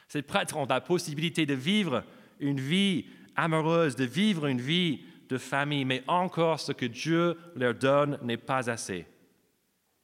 Ces 0.08 0.22
prêtres 0.22 0.56
ont 0.56 0.66
la 0.66 0.80
possibilité 0.80 1.46
de 1.46 1.54
vivre 1.54 2.04
une 2.40 2.60
vie 2.60 3.06
amoureuse, 3.36 3.96
de 3.96 4.04
vivre 4.04 4.46
une 4.46 4.60
vie 4.60 5.04
de 5.28 5.38
famille, 5.38 5.84
mais 5.84 6.02
encore 6.08 6.58
ce 6.58 6.72
que 6.72 6.86
Dieu 6.86 7.36
leur 7.54 7.74
donne 7.74 8.18
n'est 8.22 8.36
pas 8.36 8.68
assez. 8.68 9.06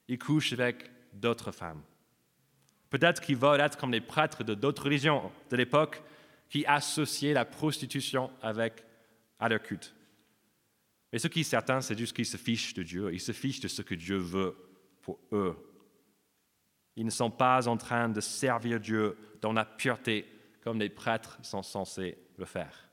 Ils 0.07 0.19
couchent 0.19 0.53
avec 0.53 0.89
d'autres 1.13 1.51
femmes. 1.51 1.81
Peut-être 2.89 3.21
qu'ils 3.21 3.35
veulent 3.35 3.59
être 3.59 3.77
comme 3.77 3.91
les 3.91 4.01
prêtres 4.01 4.43
de 4.43 4.53
d'autres 4.53 4.85
religions 4.85 5.29
de 5.49 5.57
l'époque 5.57 6.01
qui 6.49 6.65
associaient 6.65 7.33
la 7.33 7.43
prostitution 7.43 8.31
avec 8.41 8.85
à 9.39 9.49
leur 9.49 9.61
culte. 9.61 9.93
Mais 11.11 11.19
ce 11.19 11.27
qui 11.27 11.41
est 11.41 11.43
certain, 11.43 11.81
c'est 11.81 11.97
juste 11.97 12.15
qu'ils 12.15 12.25
se 12.25 12.37
fichent 12.37 12.73
de 12.73 12.83
Dieu, 12.83 13.13
ils 13.13 13.21
se 13.21 13.31
fichent 13.31 13.61
de 13.61 13.67
ce 13.67 13.81
que 13.81 13.95
Dieu 13.95 14.17
veut 14.17 14.55
pour 15.01 15.19
eux. 15.31 15.55
Ils 16.95 17.05
ne 17.05 17.11
sont 17.11 17.31
pas 17.31 17.67
en 17.67 17.77
train 17.77 18.09
de 18.09 18.19
servir 18.21 18.79
Dieu 18.79 19.17
dans 19.41 19.53
la 19.53 19.65
pureté 19.65 20.25
comme 20.61 20.79
les 20.79 20.89
prêtres 20.89 21.39
sont 21.43 21.63
censés 21.63 22.17
le 22.37 22.43
faire. 22.43 22.89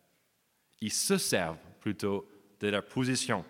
Ils 0.80 0.92
se 0.92 1.18
servent 1.18 1.58
plutôt 1.80 2.28
de 2.60 2.68
leur 2.68 2.86
position 2.86 3.44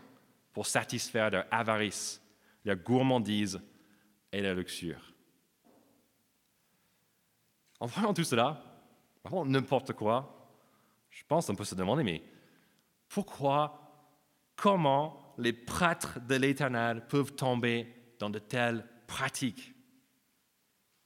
pour 0.53 0.67
satisfaire 0.67 1.31
leur 1.31 1.47
avarice, 1.51 2.23
leur 2.65 2.77
gourmandise 2.77 3.61
et 4.33 4.41
leur 4.41 4.55
luxure. 4.55 5.13
En 7.81 7.87
voyant 7.87 8.15
tout 8.15 8.25
cela, 8.25 8.63
vraiment 9.25 9.45
n'importe 9.45 9.93
quoi, 9.93 10.49
je 11.11 11.23
pense 11.29 11.47
qu'on 11.47 11.55
peut 11.55 11.65
se 11.65 11.75
demander, 11.75 12.03
mais 12.03 12.23
pourquoi, 13.09 13.84
comment 14.57 15.35
les 15.39 15.53
prêtres 15.53 16.21
de 16.21 16.35
l'Éternel 16.37 17.07
peuvent 17.09 17.35
tomber 17.35 17.93
dans 18.19 18.31
de 18.31 18.39
telles 18.39 18.87
pratiques 19.07 19.75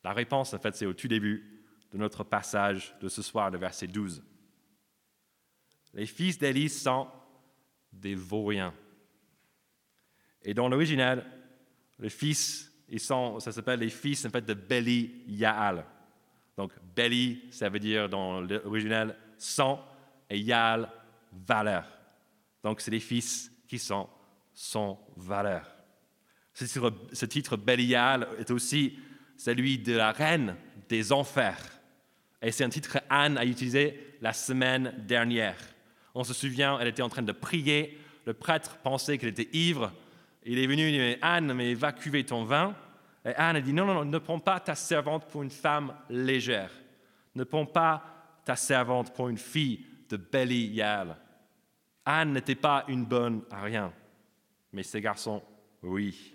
La 0.05 0.13
réponse, 0.13 0.55
en 0.55 0.59
fait, 0.59 0.75
c'est 0.77 0.87
au 0.87 0.95
tout 0.95 1.09
début 1.09 1.65
de 1.91 1.99
notre 1.99 2.25
passage 2.25 2.95
de 3.01 3.09
ce 3.09 3.23
soir, 3.23 3.51
le 3.51 3.59
verset 3.59 3.87
12. 3.87 4.23
Les 5.95 6.07
fils 6.07 6.39
d'Élie 6.39 6.69
sont 6.69 7.09
des 7.93 8.15
vauriens. 8.15 8.75
Et 10.43 10.55
dans 10.55 10.69
l'original, 10.69 11.25
les 11.99 12.11
fils, 12.11 12.73
ils 12.89 13.01
sont, 13.01 13.41
ça 13.41 13.53
s'appelle 13.53 13.81
les 13.81 13.91
fils 13.91 14.25
en 14.25 14.31
fait, 14.31 14.45
de 14.45 14.55
Beli 14.55 15.25
Yaal. 15.27 15.85
Donc, 16.57 16.73
Beli, 16.95 17.49
ça 17.51 17.69
veut 17.69 17.79
dire 17.79 18.09
dans 18.09 18.41
l'original 18.41 19.17
sang, 19.37 19.85
et 20.29 20.39
Yaal, 20.39 20.91
valeur. 21.33 21.98
Donc, 22.63 22.81
c'est 22.81 22.91
les 22.91 23.01
fils 23.01 23.53
qui 23.67 23.79
sont 23.79 24.09
sans 24.53 25.01
valeur. 25.17 25.67
Ce 26.55 26.65
titre, 26.65 26.93
ce 27.13 27.27
titre 27.27 27.57
Belial 27.57 28.29
est 28.39 28.51
aussi 28.51 28.99
celui 29.37 29.79
de 29.79 29.95
la 29.95 30.11
reine 30.11 30.57
des 30.89 31.13
enfers. 31.13 31.63
Et 32.43 32.51
c'est 32.51 32.65
un 32.65 32.69
titre 32.69 32.99
qu'Anne 32.99 33.39
a 33.39 33.45
utilisé 33.45 34.17
la 34.21 34.33
semaine 34.33 34.95
dernière. 35.07 35.57
On 36.15 36.25
se 36.25 36.35
souvient, 36.35 36.79
elle 36.81 36.89
était 36.89 37.03
en 37.03 37.09
train 37.09 37.23
de 37.23 37.33
prier. 37.33 37.99
Le 38.27 38.35
prêtre 38.35 38.79
pensait 38.79 39.19
qu'elle 39.19 39.29
était 39.29 39.49
ivre. 39.53 39.93
Il 40.45 40.59
est 40.59 40.67
venu, 40.67 40.89
il 40.89 41.15
dit 41.15 41.19
Anne, 41.23 41.53
mais 41.53 41.75
va 41.75 41.93
cuver 41.93 42.25
ton 42.25 42.45
vin. 42.45 42.75
Et 43.25 43.35
Anne 43.35 43.57
a 43.57 43.61
dit, 43.61 43.73
non, 43.73 43.87
non, 43.87 43.95
non, 43.95 44.05
ne 44.05 44.19
prends 44.19 44.41
pas 44.41 44.59
ta 44.61 44.75
servante 44.75 45.29
pour 45.29 45.43
une 45.43 45.51
femme 45.51 45.95
légère. 46.09 46.71
Ne 47.35 47.45
prends 47.45 47.67
pas 47.67 48.41
ta 48.45 48.57
servante 48.57 49.15
pour 49.15 49.29
une 49.29 49.39
fille 49.39 49.85
de 50.09 50.17
Belial. 50.17 51.17
Anne 52.11 52.33
n'était 52.33 52.55
pas 52.55 52.85
une 52.89 53.05
bonne 53.05 53.43
à 53.51 53.63
rien, 53.63 53.93
mais 54.73 54.83
ses 54.83 55.01
garçons, 55.01 55.43
oui. 55.83 56.35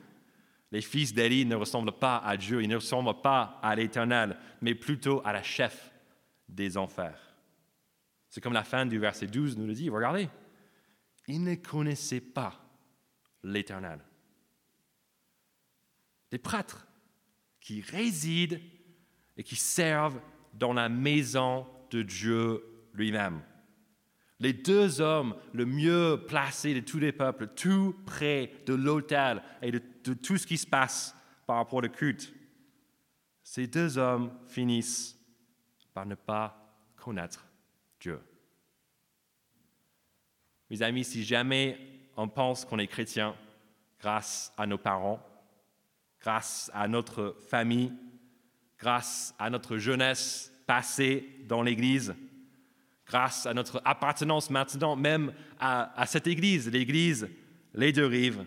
Les 0.72 0.82
fils 0.82 1.14
d'Élie 1.14 1.46
ne 1.46 1.56
ressemblent 1.56 1.98
pas 1.98 2.18
à 2.18 2.38
Dieu, 2.38 2.62
ils 2.62 2.70
ne 2.70 2.76
ressemblent 2.76 3.22
pas 3.22 3.60
à 3.62 3.76
l'Éternel, 3.76 4.38
mais 4.62 4.76
plutôt 4.76 5.22
à 5.26 5.34
la 5.34 5.42
chef 5.42 5.92
des 6.48 6.78
enfers. 6.78 7.36
C'est 8.30 8.42
comme 8.42 8.54
la 8.54 8.64
fin 8.64 8.86
du 8.86 9.00
verset 9.00 9.28
12 9.28 9.58
nous 9.58 9.66
le 9.66 9.74
dit, 9.74 9.90
regardez, 9.90 10.30
ils 11.28 11.44
ne 11.44 11.56
connaissaient 11.56 12.22
pas 12.22 12.54
l'Éternel 13.44 14.00
des 16.34 16.40
prêtres 16.40 16.88
qui 17.60 17.82
résident 17.82 18.60
et 19.38 19.44
qui 19.44 19.56
servent 19.56 20.20
dans 20.56 20.74
la 20.74 20.90
maison 20.90 21.68
de 21.92 22.02
Dieu 22.02 22.64
lui-même. 22.94 23.44
Les 24.44 24.52
deux 24.52 25.00
hommes 25.00 25.38
le 25.54 25.66
mieux 25.66 26.22
placés 26.28 26.74
de 26.74 26.82
tous 26.82 27.00
les 27.00 27.14
peuples, 27.14 27.48
tout 27.56 27.96
près 28.06 28.52
de 28.66 28.74
l'autel 28.74 29.42
et 29.62 29.72
de, 29.72 29.80
tout 30.14 30.38
ce 30.38 30.46
qui 30.46 30.58
se 30.58 30.68
passe 30.68 31.16
par 31.48 31.56
rapport 31.56 31.82
au 31.82 31.88
culte. 31.88 32.34
Ces 33.42 33.68
deux 33.68 33.98
hommes 33.98 34.34
finissent 34.50 35.18
par 35.94 36.06
ne 36.06 36.16
pas 36.16 36.76
connaître 36.98 37.48
Dieu. 38.02 38.20
Mes 40.70 40.82
amis, 40.82 41.06
si 41.06 41.24
jamais 41.24 41.80
on 42.18 42.28
pense 42.28 42.66
qu'on 42.66 42.80
est 42.80 42.88
chrétien 42.88 43.38
grâce 44.02 44.52
à 44.58 44.68
nos 44.68 44.78
parents, 44.78 45.26
grâce 46.20 46.70
à 46.74 46.90
notre 46.90 47.38
famille, 47.48 47.94
grâce 48.78 49.34
à 49.40 49.50
notre 49.50 49.78
jeunesse 49.78 50.52
passée 50.68 51.30
dans 51.48 51.62
l'Église, 51.62 52.14
grâce 53.14 53.46
à 53.46 53.54
notre 53.54 53.80
appartenance 53.86 54.50
maintenant 54.50 54.96
même 54.96 55.34
à, 55.60 56.04
cette 56.08 56.26
Église, 56.26 56.72
l'Église 56.72 57.30
Les 57.76 57.92
Deux 57.92 58.08
Rives, 58.08 58.44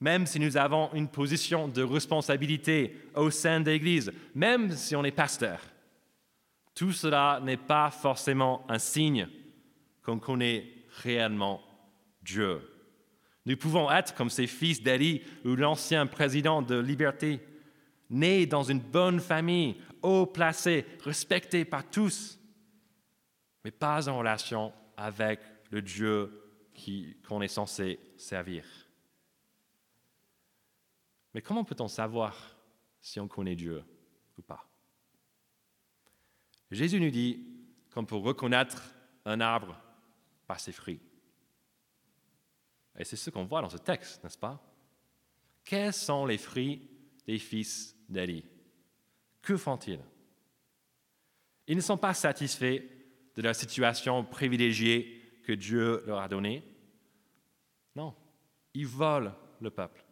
même 0.00 0.24
si 0.24 0.40
nous 0.40 0.56
avons 0.56 0.88
une 0.94 1.08
position 1.08 1.68
de 1.68 1.82
responsabilité 1.82 2.96
au 3.14 3.30
sein 3.30 3.60
de 3.60 3.70
l'Église, 3.70 4.10
même 4.34 4.72
si 4.72 4.96
on 4.96 5.04
est 5.04 5.10
pasteur. 5.10 5.60
Tout 6.74 6.92
cela 6.92 7.38
n'est 7.44 7.58
pas 7.58 7.90
forcément 7.90 8.64
un 8.70 8.78
signe 8.78 9.28
qu'on 10.02 10.18
connaît 10.18 10.72
réellement 11.02 11.60
Dieu. 12.22 12.62
Nous 13.44 13.58
pouvons 13.58 13.90
être 13.90 14.14
comme 14.14 14.30
ces 14.30 14.46
fils 14.46 14.82
d'Ali 14.82 15.20
ou 15.44 15.54
l'ancien 15.54 16.06
président 16.06 16.62
de 16.62 16.78
Liberté, 16.78 17.40
nés 18.08 18.46
dans 18.46 18.62
une 18.62 18.80
bonne 18.80 19.20
famille, 19.20 19.76
haut 20.00 20.24
placés, 20.24 20.86
respectés 21.04 21.66
par 21.66 21.84
tous, 21.90 22.38
mais 23.66 23.72
pas 23.72 24.08
en 24.08 24.18
relation 24.18 24.72
avec 24.96 25.40
le 25.72 25.82
Dieu 25.82 26.40
qu'on 27.26 27.42
est 27.42 27.48
censé 27.48 27.98
servir. 28.16 28.64
Mais 31.34 31.42
comment 31.42 31.64
peut-on 31.64 31.88
savoir 31.88 32.56
si 33.00 33.18
on 33.18 33.26
connaît 33.26 33.56
Dieu 33.56 33.82
ou 34.38 34.42
pas? 34.42 34.64
Jésus 36.70 37.00
nous 37.00 37.10
dit 37.10 37.44
qu'on 37.92 38.04
peut 38.04 38.14
reconnaître 38.14 38.94
un 39.24 39.40
arbre 39.40 39.76
par 40.46 40.60
ses 40.60 40.70
fruits. 40.70 41.00
Et 42.96 43.02
c'est 43.02 43.16
ce 43.16 43.30
qu'on 43.30 43.46
voit 43.46 43.62
dans 43.62 43.68
ce 43.68 43.78
texte, 43.78 44.22
n'est-ce 44.22 44.38
pas? 44.38 44.62
Quels 45.64 45.92
sont 45.92 46.24
les 46.24 46.38
fruits 46.38 46.88
des 47.26 47.40
fils 47.40 47.96
d'Élie? 48.08 48.44
Que 49.42 49.56
font-ils? 49.56 50.04
Ils 51.66 51.76
ne 51.76 51.82
sont 51.82 51.98
pas 51.98 52.14
satisfaits 52.14 52.94
de 53.36 53.42
la 53.42 53.54
situation 53.54 54.24
privilégiée 54.24 55.20
que 55.44 55.52
Dieu 55.52 56.02
leur 56.06 56.20
a 56.20 56.28
donnée. 56.28 56.62
Non, 57.94 58.14
ils 58.74 58.86
volent 58.86 59.32
le 59.60 59.70
peuple. 59.70 60.04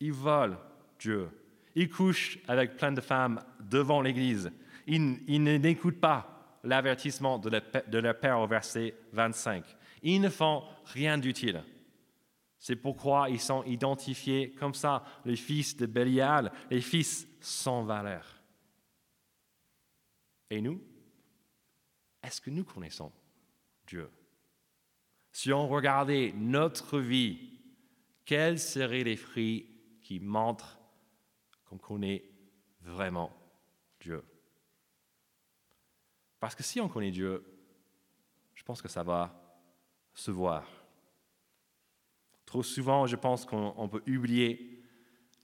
Ils 0.00 0.12
volent 0.12 0.58
Dieu. 0.98 1.28
Ils 1.74 1.88
couchent 1.88 2.38
avec 2.48 2.76
plein 2.76 2.92
de 2.92 3.00
femmes 3.00 3.42
devant 3.60 4.00
l'Église. 4.00 4.50
Ils, 4.86 5.42
n'écoutent 5.42 6.00
pas 6.00 6.58
l'avertissement 6.62 7.38
de, 7.38 7.50
de 7.88 7.98
leur 7.98 8.18
Père 8.18 8.40
au 8.40 8.46
verset 8.46 8.94
25. 9.12 9.64
Ils 10.02 10.20
ne 10.20 10.28
font 10.28 10.62
rien 10.84 11.18
d'utile. 11.18 11.62
C'est 12.58 12.76
pourquoi 12.76 13.28
ils 13.28 13.40
sont 13.40 13.62
identifiés 13.64 14.52
comme 14.52 14.74
ça, 14.74 15.04
les 15.24 15.36
fils 15.36 15.76
de 15.76 15.86
Bélial, 15.86 16.52
les 16.70 16.80
fils 16.80 17.28
sans 17.40 17.82
valeur. 17.82 18.24
Et 20.50 20.60
nous, 20.60 20.80
est-ce 22.26 22.40
que 22.40 22.50
nous 22.50 22.64
connaissons 22.64 23.12
Dieu? 23.86 24.10
Si 25.30 25.52
on 25.52 25.68
regardait 25.68 26.32
notre 26.34 26.98
vie, 26.98 27.50
quels 28.24 28.58
seraient 28.58 29.04
les 29.04 29.16
fruits 29.16 29.98
qui 30.02 30.18
montrent 30.18 30.78
qu'on 31.66 31.78
connaît 31.78 32.24
vraiment 32.80 33.32
Dieu? 34.00 34.24
Parce 36.40 36.54
que 36.54 36.62
si 36.62 36.80
on 36.80 36.88
connaît 36.88 37.12
Dieu, 37.12 37.44
je 38.54 38.64
pense 38.64 38.82
que 38.82 38.88
ça 38.88 39.04
va 39.04 39.40
se 40.12 40.30
voir. 40.30 40.66
Trop 42.44 42.62
souvent, 42.62 43.06
je 43.06 43.16
pense 43.16 43.44
qu'on 43.44 43.88
peut 43.88 44.02
oublier 44.08 44.82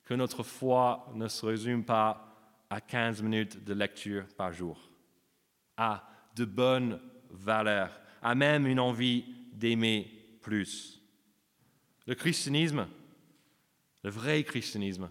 que 0.05 0.15
notre 0.15 0.43
foi 0.43 1.09
ne 1.15 1.29
se 1.29 1.47
résume 1.47 1.85
pas 1.85 2.65
à 2.71 2.81
15 2.81 3.23
minutes 3.23 3.63
de 3.63 3.75
lecture 3.75 4.27
par 4.35 4.53
jour, 4.53 4.91
à 5.77 6.12
de 6.35 6.45
bonnes 6.45 7.01
valeurs, 7.31 8.01
à 8.23 8.35
même 8.35 8.67
une 8.67 8.81
envie 8.81 9.25
d'aimer 9.53 10.11
plus. 10.41 11.01
Le 12.07 12.15
christianisme, 12.15 12.87
le 14.03 14.11
vrai 14.11 14.43
christianisme, 14.45 15.11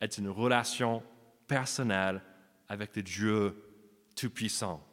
est 0.00 0.18
une 0.18 0.28
relation 0.28 1.02
personnelle 1.46 2.22
avec 2.68 2.94
le 2.96 3.02
Dieu 3.02 3.56
Tout-Puissant, 4.14 4.86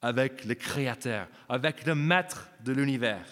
avec 0.00 0.44
le 0.44 0.54
Créateur, 0.54 1.28
avec 1.48 1.86
le 1.86 1.94
Maître 1.94 2.48
de 2.64 2.72
l'univers. 2.72 3.26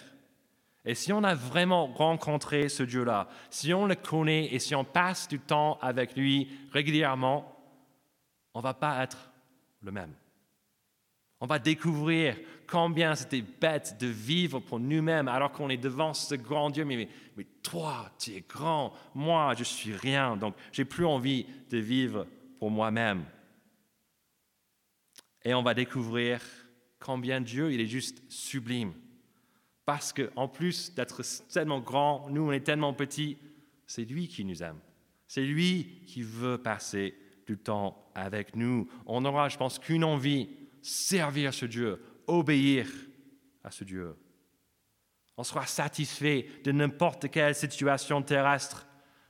Et 0.83 0.95
si 0.95 1.13
on 1.13 1.23
a 1.23 1.35
vraiment 1.35 1.87
rencontré 1.87 2.69
ce 2.69 2.83
Dieu-là, 2.83 3.27
si 3.49 3.73
on 3.73 3.85
le 3.85 3.95
connaît 3.95 4.45
et 4.53 4.59
si 4.59 4.73
on 4.73 4.83
passe 4.83 5.27
du 5.27 5.39
temps 5.39 5.77
avec 5.81 6.15
lui 6.15 6.49
régulièrement, 6.71 7.55
on 8.53 8.59
ne 8.59 8.63
va 8.63 8.73
pas 8.73 9.03
être 9.03 9.31
le 9.81 9.91
même. 9.91 10.13
On 11.41 11.47
va 11.47 11.57
découvrir 11.57 12.37
combien 12.67 13.15
c'était 13.15 13.41
bête 13.41 13.97
de 13.99 14.05
vivre 14.05 14.59
pour 14.59 14.79
nous-mêmes 14.79 15.27
alors 15.27 15.51
qu'on 15.51 15.69
est 15.69 15.77
devant 15.77 16.13
ce 16.13 16.35
grand 16.35 16.69
Dieu. 16.69 16.85
Mais, 16.85 17.09
toi, 17.63 18.11
tu 18.19 18.31
es 18.31 18.45
grand, 18.47 18.93
moi, 19.15 19.55
je 19.57 19.63
suis 19.63 19.93
rien, 19.93 20.37
donc 20.37 20.55
j'ai 20.71 20.85
plus 20.85 21.05
envie 21.05 21.47
de 21.71 21.79
vivre 21.79 22.27
pour 22.59 22.69
moi-même. 22.69 23.25
Et 25.43 25.55
on 25.55 25.63
va 25.63 25.73
découvrir 25.73 26.41
combien 26.99 27.41
Dieu, 27.41 27.73
il 27.73 27.81
est 27.81 27.87
juste 27.87 28.21
sublime. 28.29 28.93
Parce 29.83 30.13
qu'en 30.13 30.47
plus 30.47 30.93
d'être 30.93 31.23
tellement 31.51 31.79
grand, 31.79 32.29
nous, 32.29 32.43
on 32.43 32.51
est 32.51 32.59
tellement 32.59 32.93
petits, 32.93 33.39
c'est 33.87 34.05
lui 34.05 34.27
qui 34.27 34.45
nous 34.45 34.61
aime. 34.61 34.79
C'est 35.27 35.43
lui 35.43 36.03
qui 36.05 36.21
veut 36.21 36.59
passer 36.59 37.15
du 37.47 37.57
temps 37.57 38.11
avec 38.13 38.55
nous. 38.55 38.87
On 39.07 39.21
n'aura, 39.21 39.49
je 39.49 39.57
pense, 39.57 39.79
qu'une 39.79 40.03
envie, 40.03 40.49
servir 40.81 41.53
ce 41.53 41.65
Dieu, 41.65 42.01
obéir 42.27 42.87
à 43.63 43.71
ce 43.71 43.83
Dieu. 43.83 44.15
On 45.37 45.43
sera 45.43 45.65
satisfait 45.65 46.47
de 46.63 46.71
n'importe 46.71 47.29
quelle 47.29 47.55
situation 47.55 48.21
terrestre, 48.21 48.85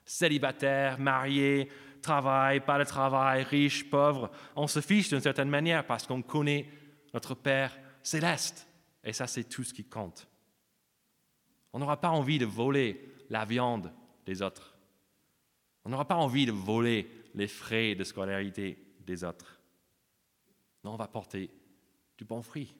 célibataire, 0.05 0.99
marié, 0.99 1.69
travail, 2.01 2.59
pas 2.59 2.79
de 2.79 2.83
travail, 2.83 3.43
riche, 3.43 3.89
pauvre. 3.89 4.31
On 4.55 4.67
se 4.67 4.81
fiche 4.81 5.09
d'une 5.09 5.21
certaine 5.21 5.49
manière 5.49 5.85
parce 5.85 6.05
qu'on 6.05 6.21
connaît 6.21 6.67
notre 7.13 7.35
Père 7.35 7.77
céleste. 8.03 8.67
Et 9.03 9.13
ça, 9.13 9.27
c'est 9.27 9.45
tout 9.45 9.63
ce 9.63 9.73
qui 9.73 9.85
compte. 9.85 10.27
On 11.73 11.79
n'aura 11.79 11.99
pas 11.99 12.09
envie 12.09 12.39
de 12.39 12.45
voler 12.45 13.09
la 13.29 13.45
viande 13.45 13.91
des 14.25 14.41
autres. 14.41 14.77
On 15.85 15.89
n'aura 15.89 16.07
pas 16.07 16.15
envie 16.15 16.45
de 16.45 16.51
voler 16.51 17.09
les 17.33 17.47
frais 17.47 17.95
de 17.95 18.03
scolarité 18.03 18.77
des 18.99 19.23
autres. 19.23 19.60
Non, 20.83 20.93
on 20.93 20.97
va 20.97 21.07
porter 21.07 21.51
du 22.17 22.25
bon 22.25 22.41
fruit. 22.41 22.75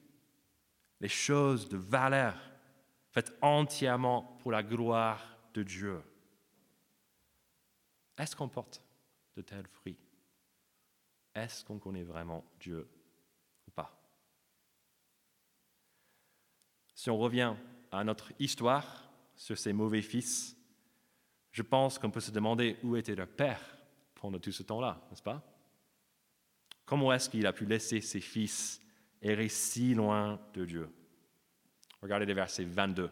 Les 1.00 1.08
choses 1.08 1.68
de 1.68 1.76
valeur 1.76 2.36
faites 3.10 3.36
entièrement 3.42 4.38
pour 4.40 4.52
la 4.52 4.62
gloire 4.62 5.36
de 5.54 5.62
Dieu. 5.62 6.02
Est-ce 8.18 8.36
qu'on 8.36 8.48
porte 8.48 8.82
de 9.36 9.42
tels 9.42 9.66
fruits? 9.66 9.98
Est-ce 11.34 11.64
qu'on 11.64 11.78
connaît 11.78 12.04
vraiment 12.04 12.44
Dieu 12.60 12.88
ou 13.66 13.70
pas? 13.70 13.98
Si 16.94 17.10
on 17.10 17.18
revient 17.18 17.54
à 17.90 18.04
notre 18.04 18.32
histoire 18.38 19.10
sur 19.34 19.58
ces 19.58 19.72
mauvais 19.72 20.02
fils, 20.02 20.56
je 21.50 21.62
pense 21.62 21.98
qu'on 21.98 22.10
peut 22.10 22.20
se 22.20 22.30
demander 22.30 22.78
où 22.82 22.96
était 22.96 23.14
leur 23.14 23.28
père 23.28 23.60
pendant 24.14 24.38
tout 24.38 24.52
ce 24.52 24.62
temps-là, 24.62 25.00
n'est-ce 25.10 25.22
pas? 25.22 25.42
Comment 26.92 27.10
est-ce 27.14 27.30
qu'il 27.30 27.46
a 27.46 27.54
pu 27.54 27.64
laisser 27.64 28.02
ses 28.02 28.20
fils 28.20 28.78
errer 29.22 29.48
si 29.48 29.94
loin 29.94 30.38
de 30.52 30.66
Dieu? 30.66 30.90
Regardez 32.02 32.26
les 32.26 32.34
versets 32.34 32.64
22. 32.64 33.10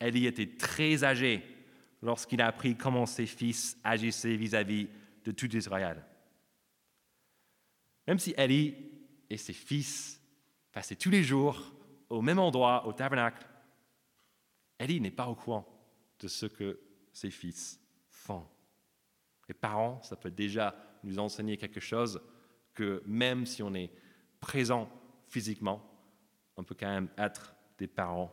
Élie 0.00 0.24
était 0.24 0.56
très 0.56 1.04
âgé 1.04 1.44
lorsqu'il 2.00 2.40
a 2.40 2.46
appris 2.46 2.74
comment 2.74 3.04
ses 3.04 3.26
fils 3.26 3.76
agissaient 3.84 4.34
vis-à-vis 4.34 4.88
de 5.26 5.30
tout 5.30 5.54
Israël. 5.54 6.02
Même 8.06 8.18
si 8.18 8.32
Élie 8.38 8.74
et 9.28 9.36
ses 9.36 9.52
fils 9.52 10.18
passaient 10.72 10.96
tous 10.96 11.10
les 11.10 11.22
jours 11.22 11.70
au 12.08 12.22
même 12.22 12.38
endroit, 12.38 12.86
au 12.86 12.94
tabernacle, 12.94 13.46
Élie 14.80 15.02
n'est 15.02 15.10
pas 15.10 15.26
au 15.26 15.34
courant 15.34 15.68
de 16.18 16.28
ce 16.28 16.46
que 16.46 16.80
ses 17.12 17.30
fils 17.30 17.78
font. 18.08 18.46
Les 19.48 19.54
parents, 19.54 20.00
ça 20.02 20.16
peut 20.16 20.30
déjà 20.30 20.74
nous 21.06 21.18
enseigner 21.18 21.56
quelque 21.56 21.80
chose 21.80 22.20
que 22.74 23.02
même 23.06 23.46
si 23.46 23.62
on 23.62 23.74
est 23.74 23.90
présent 24.40 24.88
physiquement, 25.28 25.82
on 26.56 26.64
peut 26.64 26.76
quand 26.78 26.88
même 26.88 27.08
être 27.16 27.54
des 27.78 27.86
parents 27.86 28.32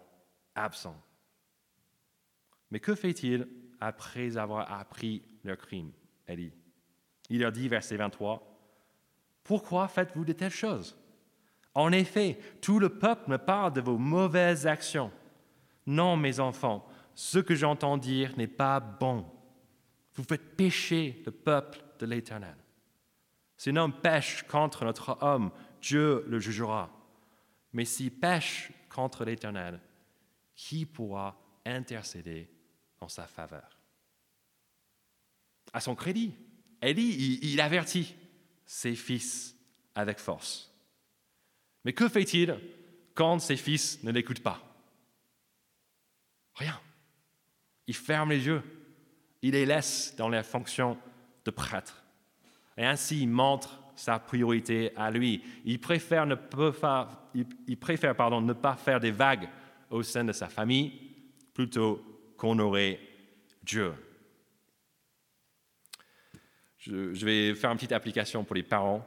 absents. 0.56 1.02
Mais 2.72 2.80
que 2.80 2.96
fait-il 2.96 3.48
après 3.80 4.38
avoir 4.38 4.72
appris 4.72 5.22
leur 5.44 5.58
crime, 5.58 5.92
Élie 6.28 6.54
Il 7.30 7.42
leur 7.42 7.52
dit, 7.52 7.68
verset 7.68 7.98
23, 7.98 8.42
Pourquoi 9.44 9.88
faites-vous 9.88 10.26
de 10.26 10.34
telles 10.34 10.52
choses? 10.52 10.98
En 11.76 11.92
effet, 11.92 12.38
tout 12.62 12.80
le 12.80 12.90
peuple 12.90 13.30
me 13.32 13.38
parle 13.38 13.74
de 13.74 13.82
vos 13.82 13.98
mauvaises 13.98 14.68
actions. 14.68 15.12
Non, 15.86 16.16
mes 16.16 16.40
enfants, 16.40 16.88
ce 17.16 17.40
que 17.40 17.56
j'entends 17.56 17.98
dire 17.98 18.38
n'est 18.38 18.48
pas 18.48 18.80
bon. 18.80 19.26
Vous 20.16 20.24
faites 20.24 20.56
pécher 20.56 21.22
le 21.26 21.32
peuple 21.32 21.84
de 22.00 22.06
l'Éternel. 22.06 22.56
Si 23.58 23.70
un 23.70 23.76
homme 23.78 24.00
pêche 24.02 24.44
contre 24.44 24.86
notre 24.86 25.18
homme, 25.22 25.52
Dieu 25.82 26.24
le 26.28 26.40
jugera. 26.40 26.90
Mais 27.74 27.86
s'il 27.86 28.12
pêche 28.12 28.72
contre 28.90 29.26
l'Éternel, 29.26 29.80
qui 30.56 30.86
pourra 30.86 31.36
intercéder 31.66 32.50
en 33.00 33.08
sa 33.08 33.26
faveur? 33.26 33.80
À 35.72 35.80
son 35.80 35.96
crédit, 35.96 36.34
Élie, 36.82 37.40
il, 37.42 37.62
avertit 37.62 38.16
ses 38.66 38.96
fils 38.96 39.56
avec 39.96 40.20
force. 40.20 40.72
Mais 41.86 41.94
que 41.94 42.10
fait-il 42.10 42.60
quand 43.14 43.40
ses 43.40 43.58
fils 43.58 44.04
ne 44.04 44.12
l'écoutent 44.12 44.44
pas? 44.44 44.62
Rien. 46.56 46.80
Il 47.88 47.96
ferme 47.96 48.32
les 48.32 48.46
yeux 48.46 48.62
il 49.44 49.52
les 49.52 49.66
laisse 49.66 50.16
dans 50.16 50.30
leur 50.30 50.46
fonction 50.46 50.98
de 51.46 51.52
prêtre. 51.52 52.03
Et 52.78 52.86
ainsi, 52.86 53.22
il 53.22 53.30
montre 53.30 53.82
sa 53.96 54.20
priorité 54.20 54.96
à 54.96 55.12
lui. 55.12 55.44
Il 55.66 55.80
préfère, 55.80 56.26
ne, 56.26 56.36
pas 58.54 58.76
faire 58.76 59.00
des 59.00 59.12
vagues 59.12 59.50
au 59.90 60.04
sein 60.04 60.24
de 60.24 60.32
sa 60.32 60.48
famille 60.48 60.94
plutôt 61.54 62.04
qu'honorer 62.38 63.00
Dieu. 63.64 63.94
Je, 66.78 67.14
je, 67.14 67.26
vais 67.26 67.56
faire 67.56 67.72
une 67.72 67.78
petite 67.78 67.92
application 67.92 68.44
pour 68.44 68.56
les 68.56 68.64
parents, 68.64 69.06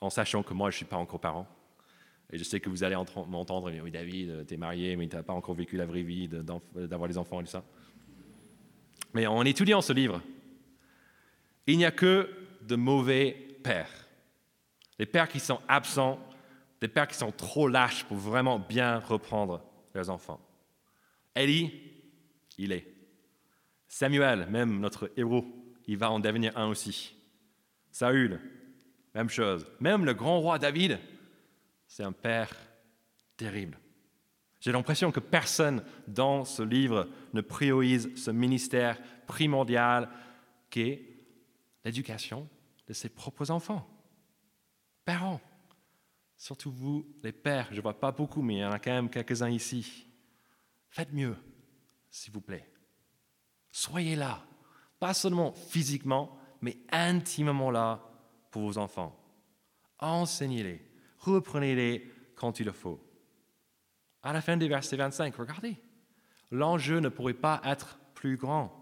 en 0.00 0.10
sachant 0.10 0.42
que 0.42 0.54
moi, 0.54 0.70
je 0.70 0.74
ne 0.74 0.78
suis 0.78 0.86
pas 0.86 0.96
encore 0.96 1.20
parent. 1.20 1.46
Et 2.32 2.38
je 2.38 2.44
sais 2.44 2.60
que 2.60 2.70
vous 2.70 2.82
allez 2.82 2.96
m'entendre, 3.28 3.70
oui 3.82 3.90
David, 3.90 4.46
tu 4.46 4.54
es 4.54 4.56
marié, 4.56 4.96
mais 4.96 5.06
tu 5.06 5.16
n'as 5.16 5.22
pas 5.22 5.34
encore 5.34 5.54
vécu 5.54 5.76
la 5.76 5.84
vraie 5.84 6.02
vie 6.02 6.28
d'avoir 6.28 7.06
des 7.06 7.18
enfants 7.18 7.40
et 7.40 7.44
tout 7.44 7.50
ça. 7.50 7.62
Mais 9.12 9.26
en 9.26 9.44
étudiant 9.44 9.82
ce 9.82 9.92
livre, 9.92 10.22
il 11.66 11.76
n'y 11.76 11.84
a 11.84 11.90
que 11.90 12.30
de 12.66 12.76
mauvais 12.76 13.58
pères. 13.62 14.08
Des 14.98 15.06
pères 15.06 15.28
qui 15.28 15.40
sont 15.40 15.60
absents, 15.68 16.18
des 16.80 16.88
pères 16.88 17.08
qui 17.08 17.16
sont 17.16 17.32
trop 17.32 17.68
lâches 17.68 18.04
pour 18.04 18.16
vraiment 18.16 18.58
bien 18.58 18.98
reprendre 18.98 19.62
leurs 19.94 20.10
enfants. 20.10 20.40
Élie, 21.34 21.72
il 22.58 22.72
est. 22.72 22.86
Samuel, 23.88 24.46
même 24.48 24.80
notre 24.80 25.10
héros, 25.16 25.44
il 25.86 25.96
va 25.96 26.10
en 26.10 26.20
devenir 26.20 26.56
un 26.56 26.68
aussi. 26.68 27.14
Saül, 27.90 28.40
même 29.14 29.28
chose. 29.28 29.66
Même 29.80 30.04
le 30.04 30.14
grand 30.14 30.40
roi 30.40 30.58
David, 30.58 30.98
c'est 31.86 32.02
un 32.02 32.12
père 32.12 32.50
terrible. 33.36 33.78
J'ai 34.60 34.72
l'impression 34.72 35.10
que 35.10 35.20
personne 35.20 35.82
dans 36.06 36.44
ce 36.44 36.62
livre 36.62 37.08
ne 37.32 37.40
priorise 37.40 38.10
ce 38.14 38.30
ministère 38.30 38.98
primordial 39.26 40.08
qu'est 40.70 41.11
l'éducation 41.84 42.48
de 42.86 42.92
ses 42.92 43.08
propres 43.08 43.50
enfants. 43.50 43.88
Parents, 45.04 45.40
surtout 46.36 46.70
vous, 46.70 47.06
les 47.22 47.32
pères, 47.32 47.68
je 47.70 47.76
ne 47.76 47.82
vois 47.82 47.98
pas 47.98 48.12
beaucoup, 48.12 48.42
mais 48.42 48.56
il 48.56 48.60
y 48.60 48.64
en 48.64 48.72
a 48.72 48.78
quand 48.78 48.92
même 48.92 49.10
quelques-uns 49.10 49.50
ici. 49.50 50.06
Faites 50.88 51.12
mieux, 51.12 51.36
s'il 52.10 52.32
vous 52.32 52.40
plaît. 52.40 52.68
Soyez 53.70 54.16
là, 54.16 54.44
pas 55.00 55.14
seulement 55.14 55.52
physiquement, 55.52 56.38
mais 56.60 56.78
intimement 56.90 57.70
là 57.70 58.00
pour 58.50 58.62
vos 58.62 58.78
enfants. 58.78 59.18
Enseignez-les, 59.98 60.84
reprenez-les 61.18 62.10
quand 62.34 62.60
il 62.60 62.66
le 62.66 62.72
faut 62.72 63.00
à 64.22 64.32
la 64.32 64.40
fin 64.40 64.56
du 64.56 64.68
verset 64.68 64.96
25, 64.96 65.34
regardez, 65.34 65.76
l'enjeu 66.50 67.00
ne 67.00 67.08
pourrait 67.08 67.34
pas 67.34 67.60
être 67.64 67.98
plus 68.14 68.36
grand. 68.36 68.81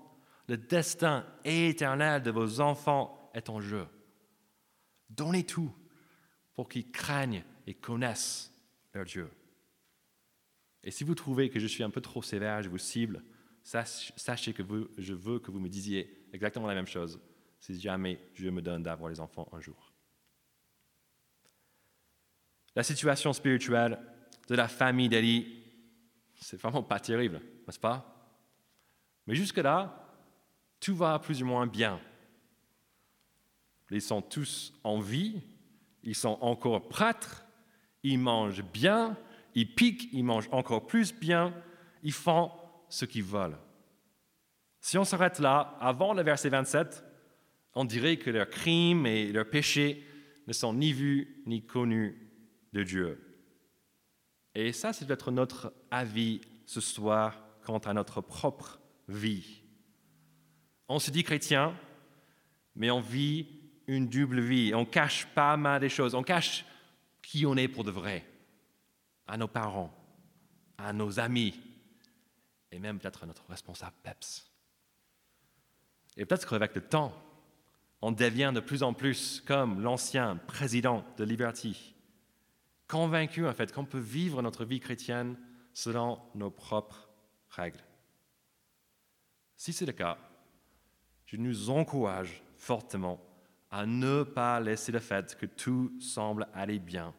Le 0.51 0.57
destin 0.57 1.25
éternel 1.45 2.25
de 2.25 2.33
vos 2.33 2.59
enfants 2.59 3.31
est 3.35 3.49
en 3.51 3.61
jeu. 3.61 3.87
Donnez 5.09 5.47
tout 5.47 5.73
pour 6.55 6.69
qu'ils 6.69 6.91
craignent 6.91 7.45
et 7.69 7.75
connaissent 7.75 8.53
leur 8.93 9.05
Dieu. 9.05 9.31
Et 10.83 10.91
si 10.91 11.05
vous 11.05 11.15
trouvez 11.15 11.51
que 11.51 11.61
je 11.61 11.69
suis 11.69 11.85
un 11.85 11.91
peu 11.91 12.01
trop 12.01 12.21
sévère, 12.21 12.65
je 12.65 12.69
vous 12.69 12.79
cible, 12.79 13.23
sachez 13.63 14.53
que 14.53 14.65
je 14.99 15.15
veux 15.15 15.39
que 15.39 15.53
vous 15.53 15.61
me 15.61 15.69
disiez 15.69 16.27
exactement 16.33 16.67
la 16.67 16.75
même 16.75 16.89
chose 16.89 17.21
si 17.61 17.79
jamais 17.79 18.19
Dieu 18.35 18.51
me 18.51 18.61
donne 18.61 18.83
d'avoir 18.83 19.09
les 19.09 19.21
enfants 19.21 19.49
un 19.53 19.61
jour. 19.61 19.93
La 22.75 22.83
situation 22.83 23.33
spirituelle 23.33 24.01
de 24.49 24.57
la 24.57 24.67
famille 24.67 25.09
d'Eli, 25.09 25.63
c'est 26.35 26.61
vraiment 26.61 26.83
pas 26.83 26.99
terrible, 26.99 27.41
n'est-ce 27.69 27.79
pas? 27.79 28.35
Mais 29.29 29.37
jusque-là, 29.37 30.09
tout 30.81 30.97
va 30.97 31.19
plus 31.19 31.43
ou 31.43 31.47
moins 31.47 31.67
bien. 31.67 32.01
Ils 33.91 34.03
sont 34.03 34.23
tous 34.23 34.73
en 34.85 35.01
vie, 35.01 35.41
ils 36.03 36.15
sont 36.15 36.39
encore 36.41 36.89
prêtres, 36.89 37.45
ils 38.03 38.19
mangent 38.19 38.65
bien, 38.73 39.17
ils 39.55 39.73
piquent, 39.75 40.09
ils 40.13 40.25
mangent 40.25 40.49
encore 40.53 40.87
plus 40.87 41.13
bien, 41.13 41.53
ils 42.03 42.13
font 42.13 42.51
ce 42.89 43.05
qu'ils 43.05 43.25
veulent. 43.25 43.59
Si 44.81 44.97
on 44.97 45.05
s'arrête 45.05 45.39
là, 45.39 45.77
avant 45.81 46.15
le 46.15 46.23
verset 46.23 46.49
27, 46.49 47.05
on 47.75 47.85
dirait 47.85 48.17
que 48.17 48.31
leurs 48.31 48.49
crimes 48.49 49.07
et 49.07 49.31
leurs 49.33 49.49
péchés 49.49 50.05
ne 50.47 50.53
sont 50.53 50.73
ni 50.73 50.93
vus 50.93 51.43
ni 51.47 51.65
connus 51.67 52.17
de 52.73 52.83
Dieu. 52.83 53.31
Et 54.55 54.73
ça, 54.73 54.93
c'est 54.93 55.07
peut-être 55.07 55.31
notre 55.31 55.73
avis 55.91 56.41
ce 56.67 56.81
soir 56.81 57.45
quant 57.65 57.79
à 57.79 57.93
notre 57.93 58.21
propre 58.21 58.81
vie. 59.07 59.63
On 60.93 60.99
se 60.99 61.13
dit 61.13 61.23
chrétien, 61.23 61.73
mais 62.75 62.91
on 62.91 63.01
vit 63.01 63.47
une 63.87 64.09
double 64.09 64.41
vie. 64.41 64.75
On 64.75 64.85
cache 64.85 65.25
pas 65.37 65.57
mal 65.57 65.81
des 65.81 65.89
choses. 65.89 66.17
On 66.17 66.25
cache 66.25 66.65
qui 67.23 67.47
on 67.47 67.57
est 67.57 67.69
pour 67.69 67.85
de 67.85 67.93
vrai 67.93 68.27
à 69.29 69.37
nos 69.37 69.47
parents, 69.47 69.95
à 70.77 70.93
nos 70.93 71.21
amis, 71.21 71.55
et 72.73 72.81
même 72.81 72.99
peut-être 72.99 73.23
à 73.23 73.27
notre 73.27 73.49
responsable 73.49 73.95
PEPS. 74.03 74.51
Et 76.17 76.25
peut-être 76.25 76.49
qu'avec 76.49 76.75
le 76.75 76.81
temps, 76.81 77.15
on 78.03 78.11
devient 78.11 78.51
de 78.53 78.59
plus 78.59 78.83
en 78.83 78.93
plus 78.93 79.45
comme 79.47 79.81
l'ancien 79.81 80.39
président 80.49 81.05
de 81.19 81.23
Liberty, 81.23 81.95
convaincu 82.89 83.47
en 83.47 83.55
fait 83.55 83.73
qu'on 83.73 83.85
peut 83.85 84.01
vivre 84.01 84.43
notre 84.43 84.65
vie 84.65 84.81
chrétienne 84.81 85.37
selon 85.73 86.21
nos 86.35 86.51
propres 86.51 87.09
règles. 87.49 87.85
Si 89.55 89.73
c'est 89.73 89.87
le 89.87 89.93
cas, 89.93 90.19
je 91.31 91.37
nous 91.37 91.71
encourage 91.71 92.43
fortement 92.57 93.21
à 93.71 93.87
ne 93.87 94.25
pas 94.25 94.59
laisser 94.59 94.91
le 94.91 94.99
fait 94.99 95.37
que 95.39 95.47
tout 95.47 95.93
semble 96.01 96.49
aller 96.53 96.81
bien 96.81 97.15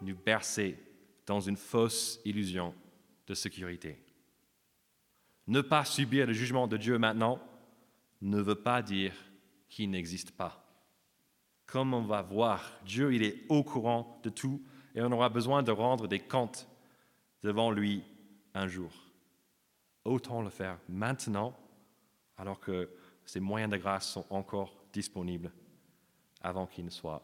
nous 0.00 0.14
bercer 0.14 0.78
dans 1.26 1.40
une 1.40 1.56
fausse 1.56 2.20
illusion 2.24 2.72
de 3.26 3.34
sécurité. 3.34 4.00
Ne 5.48 5.60
pas 5.60 5.84
subir 5.84 6.28
le 6.28 6.34
jugement 6.34 6.68
de 6.68 6.76
Dieu 6.76 6.98
maintenant 6.98 7.40
ne 8.20 8.40
veut 8.40 8.62
pas 8.62 8.80
dire 8.80 9.12
qu'il 9.68 9.90
n'existe 9.90 10.30
pas. 10.30 10.64
Comme 11.66 11.94
on 11.94 12.02
va 12.02 12.22
voir, 12.22 12.78
Dieu, 12.84 13.12
il 13.12 13.24
est 13.24 13.42
au 13.48 13.64
courant 13.64 14.20
de 14.22 14.30
tout 14.30 14.62
et 14.94 15.02
on 15.02 15.10
aura 15.10 15.30
besoin 15.30 15.64
de 15.64 15.72
rendre 15.72 16.06
des 16.06 16.20
comptes 16.20 16.68
devant 17.42 17.72
lui 17.72 18.04
un 18.54 18.68
jour. 18.68 18.92
Autant 20.04 20.42
le 20.42 20.50
faire 20.50 20.78
maintenant 20.88 21.58
alors 22.36 22.60
que 22.60 22.88
ces 23.26 23.40
moyens 23.40 23.70
de 23.70 23.76
grâce 23.76 24.08
sont 24.08 24.24
encore 24.30 24.76
disponibles 24.92 25.52
avant 26.40 26.66
qu'il 26.66 26.84
ne 26.84 26.90
soit 26.90 27.22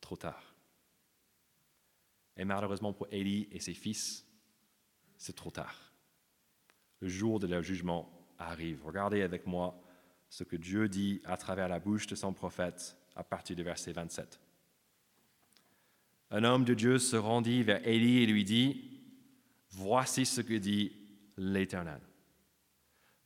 trop 0.00 0.16
tard. 0.16 0.54
Et 2.36 2.44
malheureusement 2.44 2.92
pour 2.92 3.06
Élie 3.10 3.48
et 3.52 3.60
ses 3.60 3.74
fils, 3.74 4.26
c'est 5.16 5.34
trop 5.34 5.50
tard. 5.50 5.92
Le 7.00 7.08
jour 7.08 7.38
de 7.38 7.46
leur 7.46 7.62
jugement 7.62 8.10
arrive. 8.38 8.84
Regardez 8.84 9.22
avec 9.22 9.46
moi 9.46 9.80
ce 10.28 10.44
que 10.44 10.56
Dieu 10.56 10.88
dit 10.88 11.22
à 11.24 11.36
travers 11.36 11.68
la 11.68 11.78
bouche 11.78 12.06
de 12.06 12.14
son 12.14 12.32
prophète 12.32 12.98
à 13.14 13.24
partir 13.24 13.56
du 13.56 13.62
verset 13.62 13.92
27. 13.92 14.40
Un 16.30 16.44
homme 16.44 16.64
de 16.64 16.74
Dieu 16.74 16.98
se 16.98 17.16
rendit 17.16 17.62
vers 17.62 17.86
Élie 17.86 18.22
et 18.22 18.26
lui 18.26 18.44
dit, 18.44 19.00
Voici 19.70 20.26
ce 20.26 20.40
que 20.40 20.54
dit 20.54 20.92
l'Éternel. 21.36 22.00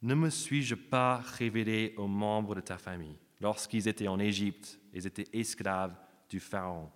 Ne 0.03 0.15
me 0.15 0.31
suis-je 0.31 0.75
pas 0.75 1.19
révélé 1.19 1.95
aux 1.97 2.07
membres 2.07 2.55
de 2.55 2.61
ta 2.61 2.79
famille 2.79 3.19
lorsqu'ils 3.41 3.89
étaient 3.89 4.09
en 4.09 4.19
Égypte, 4.19 4.81
ils 4.95 5.07
étaient 5.07 5.29
esclaves 5.33 5.95
du 6.29 6.41
Pharaon? 6.41 6.91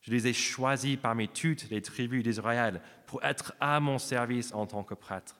Je 0.00 0.10
les 0.10 0.26
ai 0.26 0.32
choisis 0.32 0.96
parmi 0.96 1.28
toutes 1.28 1.68
les 1.70 1.82
tribus 1.82 2.22
d'Israël 2.22 2.80
pour 3.06 3.22
être 3.22 3.54
à 3.60 3.78
mon 3.80 3.98
service 3.98 4.52
en 4.54 4.66
tant 4.66 4.82
que 4.82 4.94
prêtre, 4.94 5.38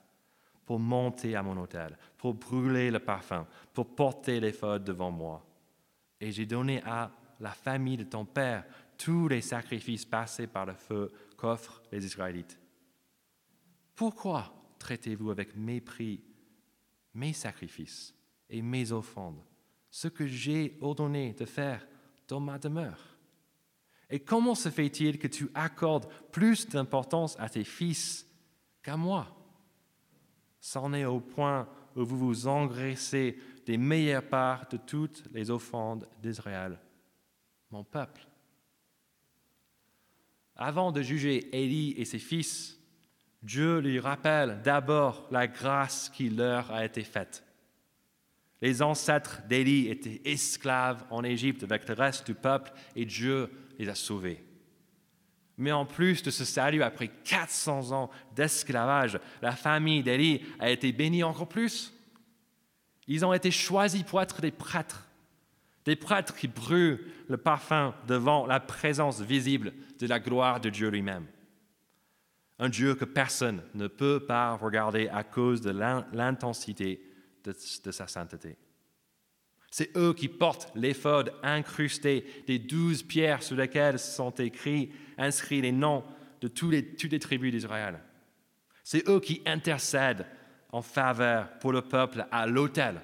pour 0.67 0.79
monter 0.79 1.35
à 1.35 1.43
mon 1.43 1.57
autel, 1.57 1.97
pour 2.19 2.35
brûler 2.35 2.91
le 2.91 3.01
parfum, 3.01 3.47
pour 3.73 3.95
porter 3.95 4.39
les 4.39 4.53
feux 4.53 4.79
devant 4.79 5.11
moi. 5.11 5.45
Et 6.21 6.31
j'ai 6.31 6.47
donné 6.47 6.83
à 6.85 7.11
la 7.41 7.51
famille 7.51 7.97
de 7.97 8.05
ton 8.05 8.27
père 8.27 8.65
tous 8.99 9.29
les 9.29 9.41
sacrifices 9.41 10.05
passés 10.05 10.47
par 10.47 10.67
le 10.67 10.75
feu 10.75 11.11
qu'offrent 11.37 11.83
les 11.91 12.05
Israélites. 12.05 12.61
Pourquoi 13.97 14.53
traitez-vous 14.79 15.31
avec 15.31 15.57
mépris 15.57 16.23
mes 17.15 17.33
sacrifices 17.33 18.15
et 18.49 18.63
mes 18.63 18.93
offrandes, 18.93 19.43
ce 19.91 20.09
que 20.09 20.27
j'ai 20.27 20.77
ordonné 20.81 21.33
de 21.35 21.45
faire 21.45 21.87
dans 22.29 22.41
ma 22.41 22.59
demeure. 22.59 23.17
Et 24.09 24.21
comment 24.21 24.55
se 24.55 24.69
fait-il 24.69 25.19
que 25.19 25.29
tu 25.29 25.49
accordes 25.55 26.09
plus 26.33 26.69
d'importance 26.69 27.39
à 27.39 27.49
tes 27.49 27.65
fils 27.65 28.27
qu'à 28.83 28.97
moi? 28.97 29.37
C'en 30.59 30.93
est 30.93 31.05
au 31.05 31.21
point 31.21 31.69
où 31.97 32.05
vous 32.05 32.19
vous 32.19 32.47
engraissez 32.47 33.39
des 33.67 33.79
meilleures 33.79 34.27
parts 34.27 34.69
de 34.69 34.77
toutes 34.77 35.25
les 35.33 35.51
offrandes 35.51 36.09
d'Israël, 36.21 36.79
mon 37.71 37.85
peuple. 37.85 38.27
Avant 40.57 40.93
de 40.93 41.03
juger 41.03 41.49
Élie 41.57 41.93
et 41.93 42.05
ses 42.05 42.19
fils, 42.19 42.80
Dieu 43.43 43.79
lui 43.79 43.99
rappelle 43.99 44.61
d'abord 44.63 45.27
la 45.31 45.47
grâce 45.47 46.11
qui 46.11 46.29
leur 46.29 46.71
a 46.71 46.85
été 46.85 47.03
faite. 47.03 47.45
Les 48.61 48.83
ancêtres 48.83 49.41
d'Élie 49.49 49.89
étaient 49.89 50.21
esclaves 50.25 51.05
en 51.11 51.25
Égypte 51.25 51.63
avec 51.63 51.89
le 51.89 51.95
reste 51.95 52.27
du 52.27 52.35
peuple 52.35 52.73
et 52.95 53.07
Dieu 53.07 53.51
les 53.79 53.89
a 53.89 53.95
sauvés. 53.95 54.45
Mais 55.57 55.73
en 55.73 55.87
plus 55.87 56.23
de 56.23 56.31
ce 56.31 56.45
salut, 56.45 56.83
après 56.83 57.09
400 57.09 57.93
ans 57.93 58.11
d'esclavage, 58.35 59.19
la 59.41 59.53
famille 59.53 60.03
d'Élie 60.03 60.43
a 60.59 60.71
été 60.71 60.93
bénie 60.93 61.23
encore 61.23 61.49
plus. 61.49 61.93
Ils 63.07 63.25
ont 63.25 63.33
été 63.33 63.51
choisis 63.51 64.03
pour 64.03 64.21
être 64.21 64.41
des 64.41 64.51
prêtres, 64.51 65.07
des 65.85 65.97
prêtres 65.97 66.35
qui 66.35 66.49
brûlent 66.49 67.01
le 67.29 67.37
parfum 67.37 67.95
devant 68.07 68.47
la 68.47 68.61
présence 68.61 69.21
visible 69.21 69.73
de 69.99 70.07
la 70.07 70.21
gloire 70.21 70.61
de 70.61 70.71
Dieu 70.71 70.89
lui-même. 70.89 71.27
Un 72.61 72.69
Dieu 72.69 72.95
que 72.95 73.07
personne 73.07 73.63
ne 73.75 73.87
peut 73.87 74.21
pas 74.21 74.53
regarder 74.53 75.09
à 75.09 75.25
cause 75.25 75.63
de 75.63 75.71
l'intensité 75.71 77.01
de, 77.43 77.91
sa 77.91 78.07
sainteté. 78.07 78.59
C'est 79.71 79.97
eux 79.97 80.13
qui 80.13 80.29
portent 80.29 80.71
l'éphode 80.75 81.33
incrusté 81.43 82.45
des 82.47 82.59
douze 82.59 83.03
pierres 83.03 83.43
sur 83.43 83.57
lesquelles 83.57 83.99
sont 83.99 84.35
inscrits 85.17 85.61
les 85.63 85.73
noms 85.73 86.05
de 86.43 86.49
toutes 86.49 86.73
les 86.73 87.19
tribus 87.19 87.51
d'Israël. 87.51 87.99
C'est 88.85 89.09
eux 89.09 89.21
qui 89.21 89.41
intercèdent 89.47 90.27
en 90.71 90.83
faveur 90.83 91.49
pour 91.61 91.73
le 91.73 91.81
peuple 91.81 92.27
à 92.31 92.47
l'autel, 92.47 93.01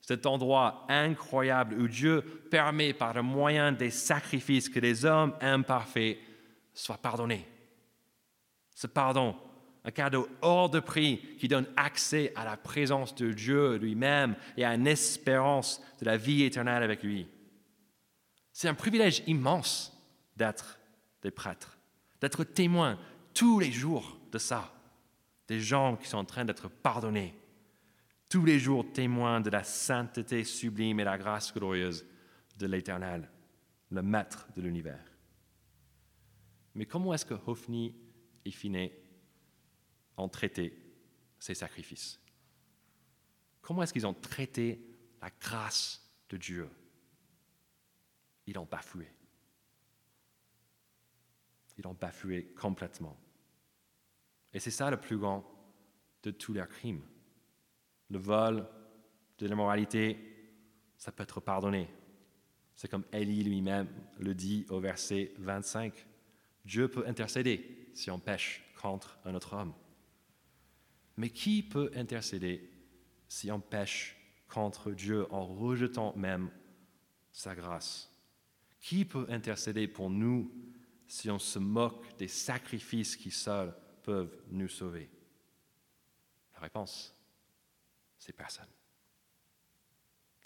cet 0.00 0.24
endroit 0.24 0.86
incroyable 0.88 1.78
où 1.78 1.86
Dieu 1.86 2.22
permet 2.50 2.94
par 2.94 3.12
le 3.12 3.20
moyen 3.20 3.72
des 3.72 3.90
sacrifices 3.90 4.70
que 4.70 4.80
les 4.80 5.04
hommes 5.04 5.34
imparfaits 5.42 6.16
soient 6.72 6.96
pardonnés. 6.96 7.46
Ce 8.76 8.86
pardon 8.86 9.34
un 9.84 9.90
cadeau 9.90 10.28
hors 10.42 10.68
de 10.68 10.80
prix 10.80 11.18
qui 11.38 11.48
donne 11.48 11.66
accès 11.76 12.32
à 12.34 12.44
la 12.44 12.56
présence 12.56 13.14
de 13.14 13.32
Dieu 13.32 13.76
lui-même 13.76 14.36
et 14.56 14.64
à 14.64 14.74
une 14.74 14.86
espérance 14.86 15.80
de 16.00 16.04
la 16.04 16.16
vie 16.16 16.42
éternelle 16.42 16.82
avec 16.82 17.02
lui. 17.02 17.26
C'est 18.52 18.68
un 18.68 18.74
privilège 18.74 19.22
immense 19.26 19.96
d'être 20.36 20.78
des 21.22 21.30
prêtres, 21.30 21.78
d'être 22.20 22.44
témoins 22.44 22.98
tous 23.32 23.60
les 23.60 23.72
jours 23.72 24.18
de 24.30 24.38
ça, 24.38 24.72
des 25.48 25.60
gens 25.60 25.96
qui 25.96 26.08
sont 26.08 26.18
en 26.18 26.24
train 26.24 26.44
d'être 26.44 26.68
pardonnés, 26.68 27.34
tous 28.28 28.44
les 28.44 28.58
jours 28.58 28.92
témoins 28.92 29.40
de 29.40 29.50
la 29.50 29.62
sainteté 29.62 30.42
sublime 30.44 31.00
et 31.00 31.04
la 31.04 31.16
grâce 31.16 31.54
glorieuse 31.54 32.04
de 32.58 32.66
l'Éternel, 32.66 33.30
le 33.90 34.02
Maître 34.02 34.48
de 34.56 34.62
l'univers. 34.62 35.12
Mais 36.74 36.86
comment 36.86 37.14
est-ce 37.14 37.24
que 37.24 37.34
Hophni 37.46 37.94
et 38.46 38.50
Finé 38.50 38.92
ont 40.16 40.28
traité 40.28 40.72
ces 41.38 41.54
sacrifices 41.54 42.20
Comment 43.60 43.82
est-ce 43.82 43.92
qu'ils 43.92 44.06
ont 44.06 44.14
traité 44.14 44.80
la 45.20 45.28
grâce 45.40 46.08
de 46.28 46.36
Dieu? 46.36 46.70
Ils 48.46 48.56
ont 48.58 48.64
bafoué. 48.64 49.08
Ils 51.76 51.84
ont 51.88 51.94
bafoué 51.94 52.54
complètement. 52.54 53.18
Et 54.52 54.60
c'est 54.60 54.70
ça 54.70 54.88
le 54.88 55.00
plus 55.00 55.18
grand 55.18 55.44
de 56.22 56.30
tous 56.30 56.52
leurs 56.52 56.68
crimes. 56.68 57.02
Le 58.08 58.18
vol, 58.18 58.64
de 59.38 59.48
l'immoralité, 59.48 60.16
ça 60.96 61.10
peut 61.10 61.24
être 61.24 61.40
pardonné. 61.40 61.88
C'est 62.76 62.88
comme 62.88 63.04
Élie 63.12 63.42
lui-même 63.42 63.88
le 64.20 64.32
dit 64.32 64.64
au 64.68 64.78
verset 64.78 65.32
25. 65.38 66.06
Dieu 66.64 66.86
peut 66.86 67.04
intercéder 67.08 67.85
si 67.96 68.10
on 68.10 68.18
pêche 68.18 68.62
contre 68.80 69.18
un 69.24 69.34
autre 69.34 69.54
homme. 69.54 69.72
Mais 71.16 71.30
qui 71.30 71.62
peut 71.62 71.90
intercéder 71.94 72.70
si 73.26 73.50
on 73.50 73.58
pêche 73.58 74.16
contre 74.48 74.92
Dieu 74.92 75.26
en 75.32 75.46
rejetant 75.46 76.14
même 76.14 76.50
sa 77.32 77.54
grâce? 77.54 78.12
Qui 78.80 79.06
peut 79.06 79.26
intercéder 79.30 79.88
pour 79.88 80.10
nous 80.10 80.52
si 81.06 81.30
on 81.30 81.38
se 81.38 81.58
moque 81.58 82.16
des 82.18 82.28
sacrifices 82.28 83.16
qui 83.16 83.30
seuls 83.30 83.74
peuvent 84.02 84.42
nous 84.50 84.68
sauver? 84.68 85.10
La 86.54 86.60
réponse, 86.60 87.14
c'est 88.18 88.34
personne. 88.34 88.68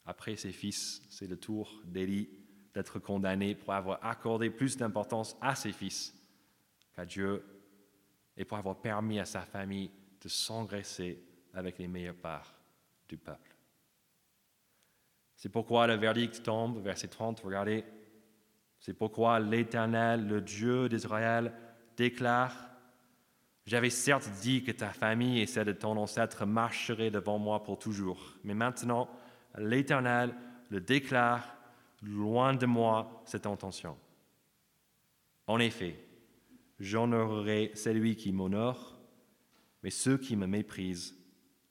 Après 0.06 0.36
ses 0.36 0.52
fils, 0.52 1.02
c'est 1.10 1.26
le 1.26 1.36
tour 1.36 1.82
d'Élie 1.84 2.30
d'être 2.72 3.00
condamné 3.00 3.56
pour 3.56 3.72
avoir 3.72 4.04
accordé 4.04 4.50
plus 4.50 4.76
d'importance 4.76 5.36
à 5.40 5.56
ses 5.56 5.72
fils 5.72 6.14
qu'à 6.94 7.05
Dieu 7.05 7.44
et 8.37 8.44
pour 8.44 8.59
avoir 8.59 8.81
permis 8.81 9.18
à 9.18 9.24
sa 9.24 9.42
famille 9.42 9.90
de 10.20 10.29
s'engraisser 10.29 11.22
avec 11.55 11.79
les 11.79 11.88
meilleures 11.88 12.14
parts 12.14 12.55
du 13.09 13.16
peuple. 13.16 13.55
C'est 15.37 15.48
pourquoi 15.48 15.87
le 15.87 15.94
verdict 15.94 16.42
tombe, 16.42 16.83
verset 16.83 17.09
30, 17.09 17.40
regardez. 17.40 17.85
C'est 18.79 18.94
pourquoi 18.94 19.40
l'Éternel, 19.40 20.26
le 20.26 20.40
Dieu 20.40 20.88
d'Israël, 20.88 21.53
déclare, 21.96 22.70
J'avais 23.66 23.90
certes 23.90 24.29
dit 24.42 24.64
que 24.64 24.72
ta 24.72 24.90
famille 24.90 25.40
et 25.40 25.46
celle 25.46 25.66
de 25.66 25.72
ton 25.72 25.96
ancêtre 25.96 26.44
marcheraient 26.46 27.11
devant 27.11 27.38
moi 27.38 27.62
pour 27.62 27.79
toujours, 27.79 28.37
mais 28.42 28.55
maintenant 28.55 29.09
l'Éternel 29.57 30.35
le 30.70 30.81
déclare, 30.81 31.57
loin 32.03 32.55
de 32.55 32.66
moi 32.66 33.22
cette 33.24 33.46
intention. 33.46 33.96
En 35.46 35.59
effet, 35.59 35.96
j'honorerai 36.80 37.72
celui 37.74 38.16
qui 38.16 38.32
m'honore, 38.32 38.98
mais 39.82 39.90
ceux 39.90 40.18
qui 40.18 40.34
me 40.34 40.46
méprisent 40.46 41.14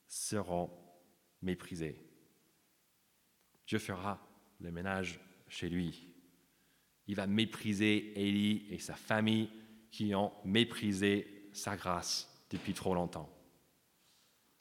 seront 0.08 0.72
méprisés. 1.42 2.00
Dieu 3.68 3.80
fera 3.80 4.20
le 4.60 4.72
ménage 4.72 5.20
chez 5.48 5.68
lui. 5.68 6.08
Il 7.08 7.16
va 7.16 7.28
mépriser 7.28 8.14
Élie 8.16 8.68
et 8.70 8.80
sa 8.80 8.96
famille 8.96 9.50
qui 9.92 10.14
ont 10.14 10.32
méprisé 10.46 11.50
sa 11.54 11.76
grâce 11.76 12.46
depuis 12.52 12.74
trop 12.74 12.94
longtemps. 12.94 13.30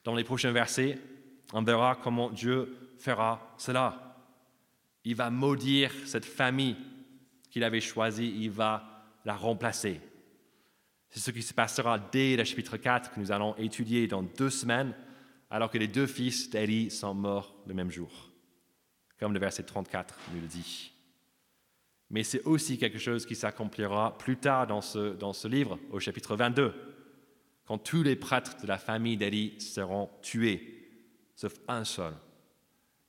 Dans 0.04 0.14
les 0.14 0.24
prochains 0.24 0.52
versets, 0.52 0.98
on 1.52 1.62
verra 1.62 1.96
comment 1.96 2.30
Dieu 2.30 2.94
fera 2.98 3.54
cela. 3.58 4.16
Il 5.04 5.14
va 5.14 5.30
maudire 5.30 5.92
cette 6.06 6.24
famille 6.24 6.76
qu'il 7.50 7.64
avait 7.64 7.80
choisie, 7.80 8.34
il 8.40 8.50
va 8.50 9.04
la 9.24 9.34
remplacer. 9.34 10.00
C'est 11.10 11.20
ce 11.20 11.30
qui 11.30 11.42
se 11.42 11.54
passera 11.54 11.98
dès 11.98 12.36
le 12.36 12.44
chapitre 12.44 12.76
4 12.76 13.12
que 13.12 13.20
nous 13.20 13.32
allons 13.32 13.56
étudier 13.56 14.06
dans 14.06 14.22
deux 14.22 14.50
semaines, 14.50 14.94
alors 15.50 15.70
que 15.70 15.78
les 15.78 15.88
deux 15.88 16.06
fils 16.06 16.50
d'Élie 16.50 16.90
sont 16.90 17.14
morts 17.14 17.56
le 17.66 17.74
même 17.74 17.90
jour, 17.90 18.30
comme 19.18 19.32
le 19.32 19.40
verset 19.40 19.62
34 19.62 20.14
nous 20.34 20.40
le 20.40 20.46
dit. 20.46 20.92
Mais 22.10 22.22
c'est 22.22 22.42
aussi 22.44 22.78
quelque 22.78 22.98
chose 22.98 23.26
qui 23.26 23.34
s'accomplira 23.34 24.16
plus 24.18 24.36
tard 24.36 24.66
dans 24.66 24.80
ce, 24.80 25.14
dans 25.14 25.32
ce 25.32 25.48
livre, 25.48 25.78
au 25.90 26.00
chapitre 26.00 26.36
22, 26.36 26.74
quand 27.64 27.78
tous 27.78 28.02
les 28.02 28.16
prêtres 28.16 28.60
de 28.62 28.66
la 28.66 28.78
famille 28.78 29.16
d'Élie 29.16 29.60
seront 29.60 30.10
tués, 30.22 30.90
sauf 31.34 31.54
un 31.68 31.84
seul, 31.84 32.14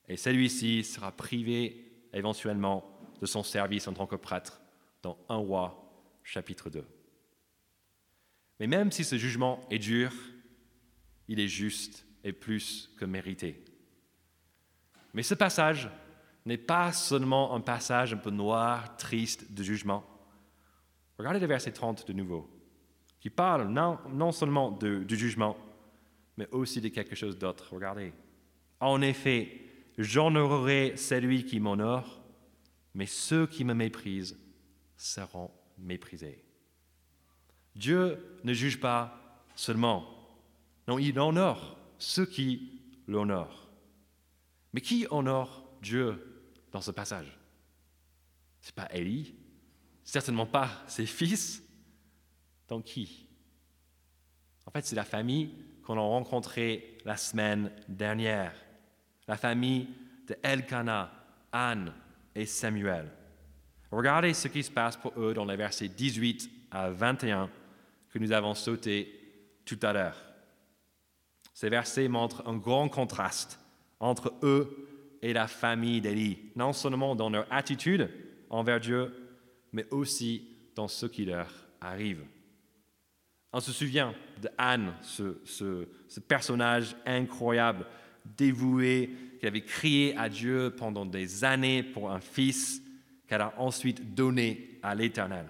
et 0.07 0.17
celui-ci 0.17 0.83
sera 0.83 1.11
privé 1.11 2.07
éventuellement 2.13 2.83
de 3.21 3.25
son 3.25 3.43
service 3.43 3.87
en 3.87 3.93
tant 3.93 4.07
que 4.07 4.15
prêtre 4.15 4.61
dans 5.01 5.17
1 5.29 5.35
roi 5.35 5.91
chapitre 6.23 6.69
2. 6.69 6.85
Mais 8.59 8.67
même 8.67 8.91
si 8.91 9.03
ce 9.03 9.17
jugement 9.17 9.61
est 9.69 9.79
dur, 9.79 10.11
il 11.27 11.39
est 11.39 11.47
juste 11.47 12.05
et 12.23 12.33
plus 12.33 12.91
que 12.97 13.05
mérité. 13.05 13.63
Mais 15.13 15.23
ce 15.23 15.33
passage 15.33 15.89
n'est 16.45 16.57
pas 16.57 16.91
seulement 16.91 17.55
un 17.55 17.61
passage 17.61 18.13
un 18.13 18.17
peu 18.17 18.31
noir, 18.31 18.97
triste 18.97 19.51
de 19.51 19.63
jugement. 19.63 20.03
Regardez 21.17 21.39
le 21.39 21.47
verset 21.47 21.71
30 21.71 22.07
de 22.07 22.13
nouveau, 22.13 22.49
qui 23.19 23.29
parle 23.29 23.69
non, 23.69 24.31
seulement 24.31 24.71
du 24.71 25.17
jugement, 25.17 25.57
mais 26.37 26.47
aussi 26.51 26.81
de 26.81 26.89
quelque 26.89 27.15
chose 27.15 27.37
d'autre. 27.37 27.73
Regardez. 27.73 28.13
En 28.79 29.01
effet, 29.01 29.69
J'honorerai 29.99 30.95
celui 30.95 31.43
qui 31.43 31.59
m'honore, 31.59 32.21
mais 32.93 33.05
ceux 33.05 33.45
qui 33.47 33.65
me 33.65 33.73
méprisent 33.73 34.39
seront 34.95 35.51
méprisés. 35.77 36.41
Dieu 37.75 38.39
ne 38.43 38.53
juge 38.53 38.79
pas 38.79 39.41
seulement, 39.55 40.05
non, 40.87 40.97
il 40.97 41.19
honore 41.19 41.77
ceux 41.97 42.25
qui 42.25 42.81
l'honorent. 43.07 43.69
Mais 44.73 44.81
qui 44.81 45.05
honore 45.09 45.63
Dieu 45.81 46.43
dans 46.71 46.81
ce 46.81 46.91
passage? 46.91 47.37
Ce 48.61 48.69
n'est 48.69 48.75
pas 48.75 48.93
Élie, 48.93 49.35
certainement 50.03 50.45
pas 50.45 50.69
ses 50.87 51.05
fils. 51.05 51.63
Donc 52.67 52.85
qui? 52.85 53.27
En 54.65 54.71
fait, 54.71 54.85
c'est 54.85 54.95
la 54.95 55.05
famille 55.05 55.51
qu'on 55.83 55.97
a 55.97 56.01
rencontrée 56.01 56.97
la 57.05 57.17
semaine 57.17 57.71
dernière 57.87 58.53
la 59.29 59.37
famille 59.37 59.87
de 60.27 60.35
Elkanah, 60.41 61.11
Anne 61.51 61.93
et 62.33 62.47
Samuel. 62.47 63.11
Regardez 63.91 64.33
ce 64.33 64.47
qui 64.47 64.63
se 64.63 64.71
passe 64.71 64.97
pour 64.97 65.13
eux 65.21 65.35
dans 65.35 65.45
les 65.45 65.55
versets 65.55 65.87
18 65.87 66.49
à 66.71 66.89
21 66.89 67.47
que 68.11 68.19
nous 68.19 68.31
avons 68.31 68.53
sauté 68.53 69.13
tout 69.65 69.79
à 69.81 69.93
l'heure. 69.93 70.17
Ces 71.53 71.69
versets 71.69 72.07
montrent 72.07 72.47
un 72.47 72.57
grand 72.57 72.89
contraste 72.89 73.59
entre 73.99 74.33
eux 74.43 74.87
et 75.21 75.33
la 75.33 75.47
famille 75.47 76.01
d'Élie, 76.01 76.51
non 76.55 76.73
seulement 76.73 77.15
dans 77.15 77.29
leur 77.29 77.45
attitude 77.51 78.09
envers 78.49 78.79
Dieu, 78.79 79.13
mais 79.73 79.85
aussi 79.91 80.47
dans 80.75 80.87
ce 80.87 81.05
qui 81.05 81.25
leur 81.25 81.51
arrive. 81.81 82.23
On 83.51 83.59
se 83.59 83.71
souvient 83.71 84.13
de 84.41 84.49
Anne, 84.57 84.93
ce, 85.01 85.41
ce 85.43 86.19
personnage 86.19 86.95
incroyable 87.05 87.85
dévouée, 88.37 89.09
qui 89.39 89.47
avait 89.47 89.61
crié 89.61 90.15
à 90.17 90.29
Dieu 90.29 90.73
pendant 90.75 91.05
des 91.05 91.43
années 91.43 91.83
pour 91.83 92.11
un 92.11 92.19
fils 92.19 92.81
qu'elle 93.27 93.41
a 93.41 93.53
ensuite 93.57 94.13
donné 94.13 94.79
à 94.83 94.95
l'Éternel. 94.95 95.45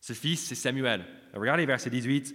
Ce 0.00 0.12
fils, 0.14 0.46
c'est 0.46 0.54
Samuel. 0.54 1.04
Regardez 1.34 1.66
verset 1.66 1.90
18, 1.90 2.34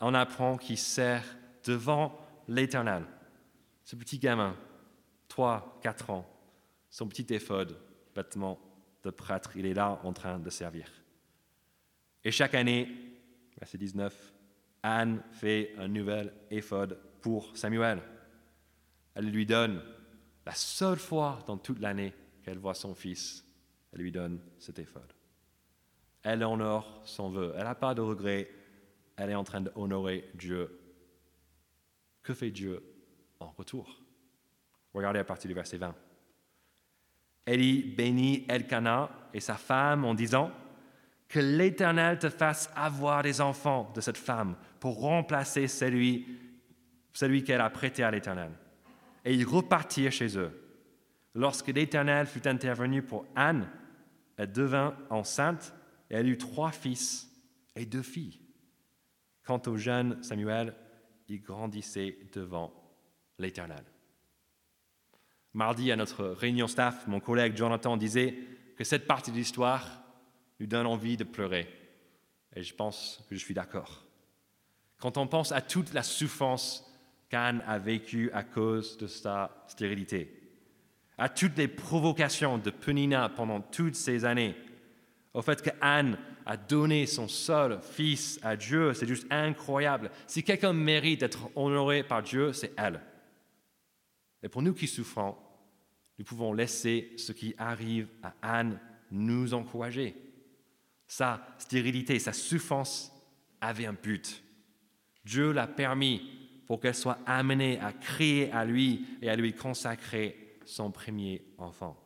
on 0.00 0.14
apprend 0.14 0.56
qu'il 0.56 0.78
sert 0.78 1.24
devant 1.64 2.18
l'Éternel. 2.48 3.04
Ce 3.84 3.96
petit 3.96 4.18
gamin, 4.18 4.56
3, 5.28 5.80
4 5.82 6.10
ans, 6.10 6.26
son 6.90 7.08
petit 7.08 7.32
éphode, 7.32 7.78
vêtement 8.14 8.58
de 9.02 9.10
prêtre, 9.10 9.56
il 9.56 9.66
est 9.66 9.74
là 9.74 10.00
en 10.02 10.12
train 10.12 10.38
de 10.38 10.50
servir. 10.50 10.90
Et 12.24 12.30
chaque 12.30 12.54
année, 12.54 12.88
verset 13.58 13.78
19, 13.78 14.32
Anne 14.82 15.22
fait 15.32 15.74
un 15.78 15.88
nouvel 15.88 16.32
éphode 16.50 16.98
pour 17.20 17.56
Samuel. 17.56 18.02
Elle 19.14 19.30
lui 19.30 19.46
donne 19.46 19.82
la 20.44 20.54
seule 20.54 20.98
fois 20.98 21.42
dans 21.46 21.56
toute 21.56 21.80
l'année 21.80 22.12
qu'elle 22.42 22.58
voit 22.58 22.74
son 22.74 22.94
fils, 22.94 23.44
elle 23.92 24.00
lui 24.00 24.12
donne 24.12 24.40
cet 24.58 24.78
éphode. 24.78 25.13
Elle 26.24 26.42
honore 26.42 27.02
son 27.04 27.30
vœu. 27.30 27.54
Elle 27.56 27.64
n'a 27.64 27.76
pas 27.76 27.94
de 27.94 28.00
regret. 28.00 28.50
Elle 29.16 29.30
est 29.30 29.36
en 29.36 29.44
train 29.44 29.60
d'honorer 29.60 30.28
Dieu. 30.34 30.80
Que 32.22 32.34
fait 32.34 32.50
Dieu 32.50 32.82
en 33.38 33.50
retour? 33.56 34.02
Regardez 34.92 35.20
à 35.20 35.24
partir 35.24 35.48
du 35.48 35.54
verset 35.54 35.76
20. 35.76 35.94
Élie 37.46 37.82
bénit 37.82 38.44
Elkanah 38.48 39.10
et 39.32 39.40
sa 39.40 39.54
femme 39.54 40.04
en 40.04 40.14
disant 40.14 40.50
Que 41.28 41.38
l'Éternel 41.38 42.18
te 42.18 42.30
fasse 42.30 42.68
avoir 42.74 43.22
des 43.22 43.40
enfants 43.40 43.92
de 43.94 44.00
cette 44.00 44.16
femme 44.16 44.56
pour 44.80 45.00
remplacer 45.00 45.68
celui, 45.68 46.26
celui 47.12 47.44
qu'elle 47.44 47.60
a 47.60 47.70
prêté 47.70 48.02
à 48.02 48.10
l'Éternel 48.10 48.50
et 49.24 49.34
ils 49.34 49.46
repartirent 49.46 50.12
chez 50.12 50.38
eux. 50.38 50.52
Lorsque 51.34 51.68
l'Éternel 51.68 52.26
fut 52.26 52.46
intervenu 52.46 53.02
pour 53.02 53.26
Anne, 53.34 53.68
elle 54.36 54.52
devint 54.52 54.94
enceinte 55.10 55.74
et 56.10 56.14
elle 56.14 56.28
eut 56.28 56.38
trois 56.38 56.70
fils 56.72 57.30
et 57.76 57.86
deux 57.86 58.02
filles. 58.02 58.40
Quant 59.44 59.60
au 59.66 59.76
jeune 59.76 60.22
Samuel, 60.22 60.74
il 61.28 61.42
grandissait 61.42 62.18
devant 62.32 62.72
l'Éternel. 63.38 63.84
Mardi, 65.52 65.92
à 65.92 65.96
notre 65.96 66.24
réunion 66.26 66.66
staff, 66.66 67.06
mon 67.06 67.20
collègue 67.20 67.56
Jonathan 67.56 67.96
disait 67.96 68.36
que 68.76 68.84
cette 68.84 69.06
partie 69.06 69.30
de 69.30 69.36
l'histoire 69.36 70.02
nous 70.60 70.66
donne 70.66 70.86
envie 70.86 71.16
de 71.16 71.24
pleurer. 71.24 71.68
Et 72.56 72.62
je 72.62 72.74
pense 72.74 73.24
que 73.28 73.34
je 73.34 73.40
suis 73.40 73.54
d'accord. 73.54 74.04
Quand 74.98 75.16
on 75.16 75.26
pense 75.26 75.52
à 75.52 75.60
toute 75.60 75.92
la 75.92 76.02
souffrance 76.02 76.90
qu'Anne 77.28 77.62
a 77.66 77.78
vécue 77.78 78.30
à 78.32 78.42
cause 78.42 78.96
de 78.96 79.06
sa 79.06 79.64
stérilité, 79.68 80.40
à 81.18 81.28
toutes 81.28 81.56
les 81.56 81.68
provocations 81.68 82.58
de 82.58 82.70
Penina 82.70 83.28
pendant 83.28 83.60
toutes 83.60 83.94
ces 83.94 84.24
années, 84.24 84.56
au 85.34 85.42
fait 85.42 85.60
que 85.60 85.70
Anne 85.80 86.16
a 86.46 86.56
donné 86.56 87.06
son 87.06 87.26
seul 87.26 87.80
fils 87.82 88.38
à 88.42 88.56
Dieu, 88.56 88.94
c'est 88.94 89.06
juste 89.06 89.26
incroyable. 89.30 90.10
Si 90.28 90.44
quelqu'un 90.44 90.72
mérite 90.72 91.20
d'être 91.20 91.50
honoré 91.56 92.04
par 92.04 92.22
Dieu, 92.22 92.52
c'est 92.52 92.72
elle. 92.76 93.00
Et 94.42 94.48
pour 94.48 94.62
nous 94.62 94.74
qui 94.74 94.86
souffrons, 94.86 95.36
nous 96.18 96.24
pouvons 96.24 96.52
laisser 96.52 97.12
ce 97.16 97.32
qui 97.32 97.54
arrive 97.58 98.08
à 98.22 98.34
Anne 98.42 98.78
nous 99.10 99.54
encourager. 99.54 100.14
Sa 101.06 101.44
stérilité, 101.58 102.18
sa 102.18 102.32
souffrance 102.32 103.12
avait 103.60 103.86
un 103.86 103.92
but. 103.92 104.42
Dieu 105.24 105.52
l'a 105.52 105.66
permis 105.66 106.22
pour 106.66 106.80
qu'elle 106.80 106.94
soit 106.94 107.18
amenée 107.26 107.80
à 107.80 107.92
crier 107.92 108.52
à 108.52 108.64
lui 108.64 109.04
et 109.20 109.28
à 109.28 109.36
lui 109.36 109.52
consacrer 109.52 110.58
son 110.64 110.90
premier 110.90 111.42
enfant. 111.58 112.00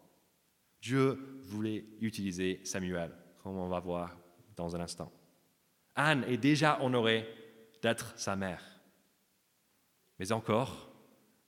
Dieu 0.80 1.18
voulait 1.42 1.84
utiliser 2.00 2.60
Samuel, 2.64 3.12
comme 3.48 3.60
on 3.60 3.68
va 3.68 3.80
voir 3.80 4.14
dans 4.56 4.76
un 4.76 4.80
instant. 4.80 5.10
Anne 5.94 6.22
est 6.24 6.36
déjà 6.36 6.82
honorée 6.82 7.26
d'être 7.80 8.12
sa 8.18 8.36
mère. 8.36 8.62
Mais 10.18 10.32
encore, 10.32 10.90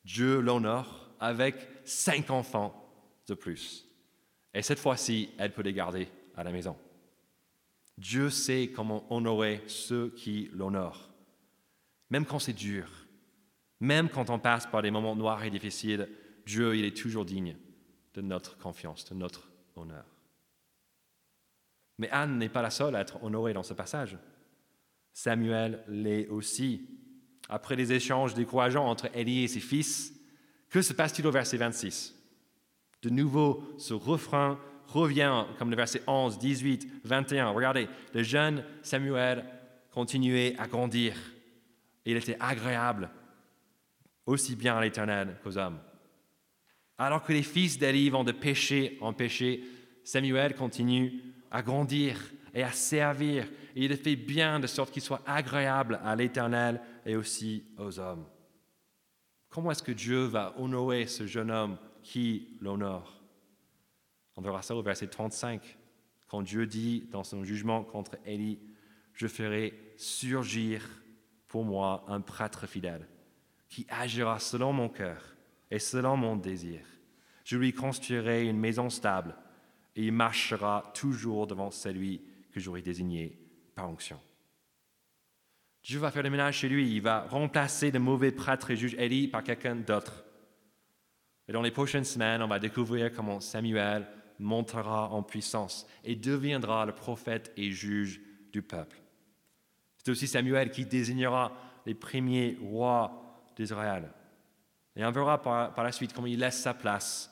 Dieu 0.03 0.41
l'honore 0.41 1.11
avec 1.21 1.57
cinq 1.85 2.31
enfants 2.31 2.75
de 3.27 3.35
plus. 3.35 3.87
Et 4.55 4.63
cette 4.63 4.79
fois-ci, 4.79 5.29
elle 5.37 5.53
peut 5.53 5.61
les 5.61 5.75
garder 5.75 6.09
à 6.37 6.43
la 6.43 6.53
maison. 6.53 6.75
Dieu 7.99 8.31
sait 8.31 8.73
comment 8.75 9.05
honorer 9.13 9.63
ceux 9.67 10.09
qui 10.17 10.49
l'honorent. 10.55 11.11
Même 12.09 12.25
quand 12.25 12.39
c'est 12.39 12.55
dur, 12.55 12.89
même 13.79 14.09
quand 14.09 14.31
on 14.31 14.39
passe 14.39 14.67
par 14.67 14.81
des 14.81 14.91
moments 14.91 15.17
noirs 15.17 15.45
et 15.45 15.51
difficiles, 15.51 16.09
Dieu, 16.47 16.75
il 16.77 16.87
est 16.87 16.97
toujours 16.97 17.27
digne 17.27 17.59
de 18.15 18.23
notre 18.23 18.57
confiance, 18.57 19.05
de 19.05 19.15
notre 19.15 19.51
honneur. 19.77 20.07
Mais 22.01 22.09
Anne 22.13 22.39
n'est 22.39 22.49
pas 22.49 22.63
la 22.63 22.71
seule 22.71 22.97
à 22.97 23.01
être 23.01 23.23
honorée 23.23 23.53
dans 23.53 23.63
ce 23.63 23.75
passage. 23.75 24.17
Samuel 25.13 25.85
l'est 25.87 26.29
aussi. 26.29 26.89
Après 27.51 27.77
les 27.77 27.93
échanges 27.93 28.33
décourageants 28.33 28.89
entre 28.89 29.15
Élie 29.15 29.45
et 29.45 29.49
ses 29.49 29.61
fils, 29.61 30.15
que 30.71 30.81
se 30.81 30.95
passe-t-il 30.95 31.27
au 31.27 31.31
verset 31.31 31.59
26 31.59 32.15
De 33.03 33.11
nouveau, 33.11 33.75
ce 33.77 33.93
refrain 33.93 34.59
revient 34.87 35.45
comme 35.59 35.69
le 35.69 35.77
verset 35.77 36.03
11, 36.07 36.39
18, 36.39 36.89
21. 37.05 37.51
Regardez, 37.51 37.87
le 38.15 38.23
jeune 38.23 38.65
Samuel 38.81 39.45
continuait 39.93 40.57
à 40.59 40.69
grandir. 40.69 41.15
Il 42.07 42.17
était 42.17 42.39
agréable 42.41 43.11
aussi 44.25 44.57
bien 44.57 44.79
à 44.79 44.81
l'Éternel 44.81 45.37
qu'aux 45.43 45.59
hommes. 45.59 45.81
Alors 46.97 47.25
que 47.25 47.35
les 47.35 47.43
fils 47.43 47.79
d'Élie 47.79 48.09
vont 48.09 48.25
de 48.25 48.33
péché 48.33 48.97
en 49.03 49.13
péché, 49.13 49.65
Samuel 50.03 50.55
continue 50.55 51.23
à 51.51 51.63
grandir 51.63 52.19
et 52.55 52.63
à 52.63 52.73
servir. 52.73 53.45
Et 53.75 53.85
il 53.85 53.91
le 53.91 53.97
fait 53.97 54.17
bien 54.17 54.61
de 54.61 54.67
sorte 54.67 54.93
qu'il 54.93 55.03
soit 55.03 55.23
agréable 55.27 56.01
à 56.05 56.17
l'Éternel 56.17 56.81
et 57.05 57.17
aussi 57.17 57.65
aux 57.79 57.99
hommes. 57.99 58.27
Comment 59.49 59.73
est-ce 59.73 59.83
que 59.83 59.93
Dieu 59.93 60.25
va 60.25 60.55
honorer 60.59 61.07
ce 61.07 61.27
jeune 61.27 61.51
homme 61.51 61.77
qui 62.03 62.57
l'honore? 62.61 63.21
On 64.37 64.43
verra 64.43 64.63
ça 64.63 64.77
au 64.77 64.83
verset 64.83 65.09
35, 65.09 65.77
quand 66.29 66.43
Dieu 66.43 66.67
dit 66.67 67.09
dans 67.11 67.25
son 67.25 67.43
jugement 67.45 67.83
contre 67.83 68.17
Élie, 68.25 68.61
je 69.13 69.27
ferai 69.27 69.95
surgir 69.97 70.89
pour 71.49 71.65
moi 71.65 72.05
un 72.09 72.21
prêtre 72.21 72.67
fidèle 72.67 73.07
qui 73.69 73.87
agira 73.91 74.39
selon 74.39 74.73
mon 74.73 74.89
cœur 74.89 75.37
et 75.71 75.79
selon 75.79 76.17
mon 76.17 76.37
désir. 76.37 76.81
Je 77.45 77.57
lui 77.57 77.73
construirai 77.73 78.47
une 78.47 78.59
maison 78.59 78.89
stable 78.89 79.35
et 79.97 80.05
il 80.05 80.13
marchera 80.13 80.93
toujours 80.95 81.47
devant 81.47 81.71
celui 81.71 82.23
que 82.53 82.61
j'aurai 82.61 82.83
désigné 82.83 83.39
par 83.75 83.89
onction. 83.89 84.21
Dieu 85.83 85.99
va 85.99 86.11
faire 86.11 86.23
le 86.23 86.31
ménage 86.31 86.59
chez 86.59 86.69
lui, 86.69 86.95
il 86.95 87.01
va 87.01 87.27
remplacer 87.29 87.91
le 87.91 87.99
mauvais 87.99 88.33
prêtre 88.33 88.71
et 88.71 88.77
juge 88.77 88.95
Élie 88.95 89.29
par 89.29 89.43
quelqu'un 89.43 89.77
d'autre. 89.77 90.25
Et 91.49 91.53
dans 91.53 91.63
les 91.63 91.71
prochaines 91.71 92.05
semaines, 92.05 92.43
on 92.43 92.49
va 92.49 92.59
découvrir 92.59 93.13
comment 93.13 93.41
Samuel 93.41 94.07
montera 94.39 95.11
en 95.11 95.23
puissance 95.23 95.87
et 96.05 96.17
deviendra 96.17 96.87
le 96.87 96.93
prophète 96.93 97.53
et 97.57 97.71
juge 97.71 98.21
du 98.53 98.63
peuple. 98.63 99.01
C'est 99.97 100.11
aussi 100.11 100.27
Samuel 100.27 100.71
qui 100.71 100.85
désignera 100.85 101.53
les 101.87 101.95
premiers 101.95 102.59
rois 102.63 103.43
d'Israël. 103.57 104.11
Et 104.97 105.05
on 105.05 105.11
verra 105.11 105.41
par, 105.41 105.75
par, 105.75 105.85
la 105.85 105.93
suite 105.93 106.13
comment 106.13 106.27
il 106.27 106.39
laisse 106.39 106.61
sa 106.61 106.75
place 106.75 107.31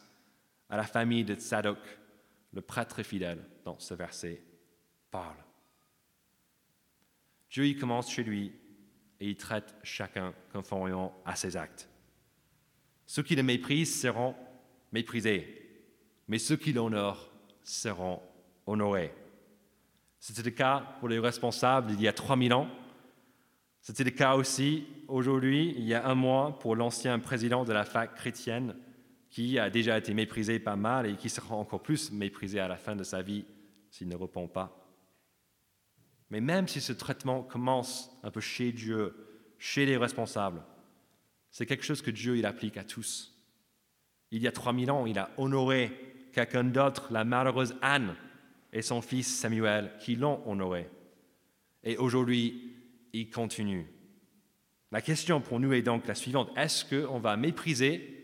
à 0.68 0.76
la 0.76 0.84
famille 0.84 1.24
de 1.24 1.34
Tzadok, 1.34 1.78
le 2.52 2.60
prêtre 2.60 3.02
fidèle, 3.02 3.44
dans 3.64 3.78
ce 3.78 3.94
verset, 3.94 4.42
parle. 5.10 5.36
Dieu 7.50 7.66
y 7.66 7.76
commence 7.76 8.10
chez 8.10 8.22
lui 8.22 8.52
et 9.20 9.28
il 9.28 9.36
traite 9.36 9.74
chacun 9.82 10.34
conformément 10.52 11.20
à 11.24 11.34
ses 11.34 11.56
actes. 11.56 11.88
Ceux 13.06 13.22
qui 13.22 13.36
le 13.36 13.42
méprisent 13.42 14.00
seront 14.00 14.34
méprisés, 14.92 15.82
mais 16.28 16.38
ceux 16.38 16.56
qui 16.56 16.72
l'honorent 16.72 17.30
seront 17.62 18.22
honorés. 18.66 19.14
C'était 20.20 20.42
le 20.42 20.50
cas 20.50 20.96
pour 20.98 21.08
les 21.08 21.18
responsables 21.18 21.92
il 21.92 22.00
y 22.00 22.08
a 22.08 22.12
3000 22.12 22.52
ans. 22.52 22.68
C'était 23.80 24.04
le 24.04 24.10
cas 24.10 24.34
aussi 24.34 24.86
aujourd'hui, 25.06 25.74
il 25.76 25.84
y 25.84 25.94
a 25.94 26.06
un 26.06 26.14
mois, 26.14 26.58
pour 26.58 26.76
l'ancien 26.76 27.18
président 27.18 27.64
de 27.64 27.72
la 27.72 27.84
fac 27.84 28.14
chrétienne 28.14 28.76
qui 29.30 29.58
a 29.58 29.70
déjà 29.70 29.98
été 29.98 30.14
méprisé 30.14 30.58
pas 30.58 30.76
mal 30.76 31.06
et 31.06 31.16
qui 31.16 31.28
sera 31.28 31.54
encore 31.54 31.82
plus 31.82 32.10
méprisé 32.10 32.60
à 32.60 32.68
la 32.68 32.76
fin 32.76 32.96
de 32.96 33.04
sa 33.04 33.22
vie 33.22 33.44
s'il 33.90 34.08
ne 34.08 34.16
répond 34.16 34.48
pas. 34.48 34.74
Mais 36.30 36.40
même 36.40 36.68
si 36.68 36.80
ce 36.80 36.92
traitement 36.92 37.42
commence 37.42 38.10
un 38.22 38.30
peu 38.30 38.40
chez 38.40 38.72
Dieu, 38.72 39.14
chez 39.58 39.86
les 39.86 39.96
responsables, 39.96 40.62
c'est 41.50 41.66
quelque 41.66 41.84
chose 41.84 42.02
que 42.02 42.10
Dieu 42.10 42.36
il 42.36 42.46
applique 42.46 42.76
à 42.76 42.84
tous. 42.84 43.34
Il 44.30 44.42
y 44.42 44.48
a 44.48 44.52
3000 44.52 44.90
ans, 44.90 45.06
il 45.06 45.18
a 45.18 45.30
honoré 45.38 45.90
quelqu'un 46.32 46.64
d'autre, 46.64 47.08
la 47.10 47.24
malheureuse 47.24 47.76
Anne 47.80 48.14
et 48.72 48.82
son 48.82 49.00
fils 49.00 49.26
Samuel, 49.26 49.92
qui 50.00 50.16
l'ont 50.16 50.42
honoré. 50.46 50.88
Et 51.82 51.96
aujourd'hui, 51.96 52.76
il 53.12 53.30
continue. 53.30 53.86
La 54.90 55.00
question 55.00 55.40
pour 55.40 55.60
nous 55.60 55.72
est 55.72 55.82
donc 55.82 56.06
la 56.06 56.14
suivante. 56.14 56.50
Est-ce 56.56 56.84
qu'on 56.84 57.18
va 57.18 57.36
mépriser 57.36 58.17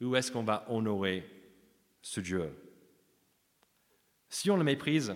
ou 0.00 0.16
est-ce 0.16 0.30
qu'on 0.30 0.44
va 0.44 0.64
honorer 0.68 1.28
ce 2.02 2.20
Dieu? 2.20 2.52
Si 4.28 4.50
on 4.50 4.56
le 4.56 4.64
méprise, 4.64 5.14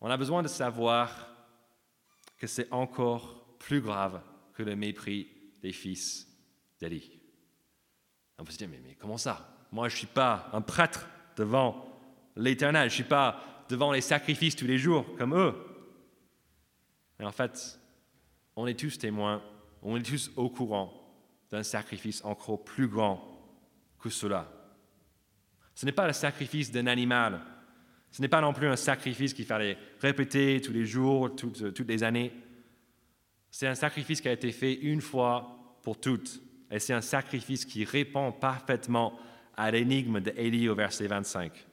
on 0.00 0.10
a 0.10 0.16
besoin 0.16 0.42
de 0.42 0.48
savoir 0.48 1.28
que 2.36 2.46
c'est 2.46 2.70
encore 2.72 3.56
plus 3.58 3.80
grave 3.80 4.20
que 4.52 4.62
le 4.62 4.76
mépris 4.76 5.28
des 5.62 5.72
fils 5.72 6.28
d'Élie. 6.78 7.18
On 8.38 8.44
peut 8.44 8.52
se 8.52 8.58
dire, 8.58 8.68
mais, 8.68 8.80
mais 8.84 8.96
comment 8.96 9.16
ça? 9.16 9.66
Moi, 9.72 9.88
je 9.88 9.94
ne 9.94 9.98
suis 9.98 10.06
pas 10.06 10.50
un 10.52 10.60
prêtre 10.60 11.08
devant 11.36 11.88
l'Éternel, 12.36 12.90
je 12.90 12.94
ne 12.94 13.02
suis 13.02 13.04
pas 13.04 13.40
devant 13.68 13.92
les 13.92 14.00
sacrifices 14.00 14.56
tous 14.56 14.66
les 14.66 14.78
jours 14.78 15.06
comme 15.16 15.34
eux. 15.34 15.54
Et 17.18 17.24
en 17.24 17.32
fait, 17.32 17.80
on 18.56 18.66
est 18.66 18.78
tous 18.78 18.98
témoins, 18.98 19.42
on 19.82 19.96
est 19.96 20.02
tous 20.02 20.30
au 20.36 20.50
courant 20.50 20.92
d'un 21.50 21.62
sacrifice 21.62 22.24
encore 22.24 22.62
plus 22.64 22.88
grand 22.88 23.33
que 24.04 24.10
cela. 24.10 24.46
Ce 25.74 25.86
n'est 25.86 25.92
pas 25.92 26.06
le 26.06 26.12
sacrifice 26.12 26.70
d'un 26.70 26.86
animal. 26.86 27.40
Ce 28.10 28.20
n'est 28.20 28.28
pas 28.28 28.42
non 28.42 28.52
plus 28.52 28.68
un 28.68 28.76
sacrifice 28.76 29.32
qu'il 29.32 29.46
fallait 29.46 29.78
répéter 29.98 30.60
tous 30.60 30.72
les 30.72 30.84
jours, 30.84 31.34
toutes, 31.34 31.72
toutes 31.72 31.88
les 31.88 32.04
années. 32.04 32.30
C'est 33.50 33.66
un 33.66 33.74
sacrifice 33.74 34.20
qui 34.20 34.28
a 34.28 34.32
été 34.32 34.52
fait 34.52 34.74
une 34.74 35.00
fois 35.00 35.78
pour 35.82 35.98
toutes. 35.98 36.42
Et 36.70 36.78
c'est 36.78 36.92
un 36.92 37.00
sacrifice 37.00 37.64
qui 37.64 37.84
répond 37.84 38.30
parfaitement 38.30 39.18
à 39.56 39.70
l'énigme 39.70 40.20
d'Élie 40.20 40.68
au 40.68 40.74
verset 40.74 41.06
25. 41.06 41.66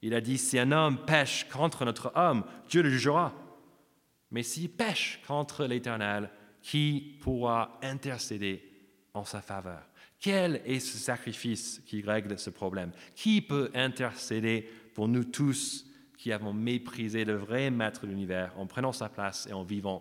Il 0.00 0.14
a 0.14 0.22
dit, 0.22 0.38
si 0.38 0.58
un 0.58 0.72
homme 0.72 1.04
pêche 1.04 1.46
contre 1.52 1.84
notre 1.84 2.12
homme, 2.14 2.44
Dieu 2.70 2.82
le 2.82 2.88
jugera. 2.88 3.34
Mais 4.30 4.42
s'il 4.42 4.70
pêche 4.70 5.20
contre 5.26 5.66
l'Éternel, 5.66 6.30
qui 6.62 7.18
pourra 7.20 7.78
intercéder 7.82 8.62
en 9.12 9.24
sa 9.24 9.42
faveur? 9.42 9.82
Quel 10.22 10.62
est 10.64 10.78
ce 10.78 10.96
sacrifice 10.96 11.82
qui 11.84 12.00
règle 12.00 12.38
ce 12.38 12.48
problème? 12.48 12.92
Qui 13.16 13.42
peut 13.42 13.70
intercéder 13.74 14.68
pour 14.94 15.08
nous 15.08 15.24
tous 15.24 15.84
qui 16.16 16.30
avons 16.30 16.52
méprisé 16.52 17.24
le 17.24 17.34
vrai 17.34 17.70
maître 17.70 18.06
de 18.06 18.12
l'univers 18.12 18.56
en 18.56 18.68
prenant 18.68 18.92
sa 18.92 19.08
place 19.08 19.48
et 19.48 19.52
en 19.52 19.64
vivant 19.64 20.00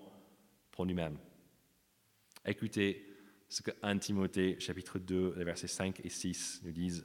pour 0.69 0.86
nous-mêmes? 0.86 1.17
Écoutez 2.45 3.03
ce 3.49 3.63
que 3.63 3.72
1 3.82 3.97
Timothée 3.97 4.59
chapitre 4.59 4.99
2, 4.99 5.43
versets 5.43 5.67
5 5.67 5.99
et 6.03 6.09
6 6.09 6.61
nous 6.65 6.72
disent. 6.72 7.03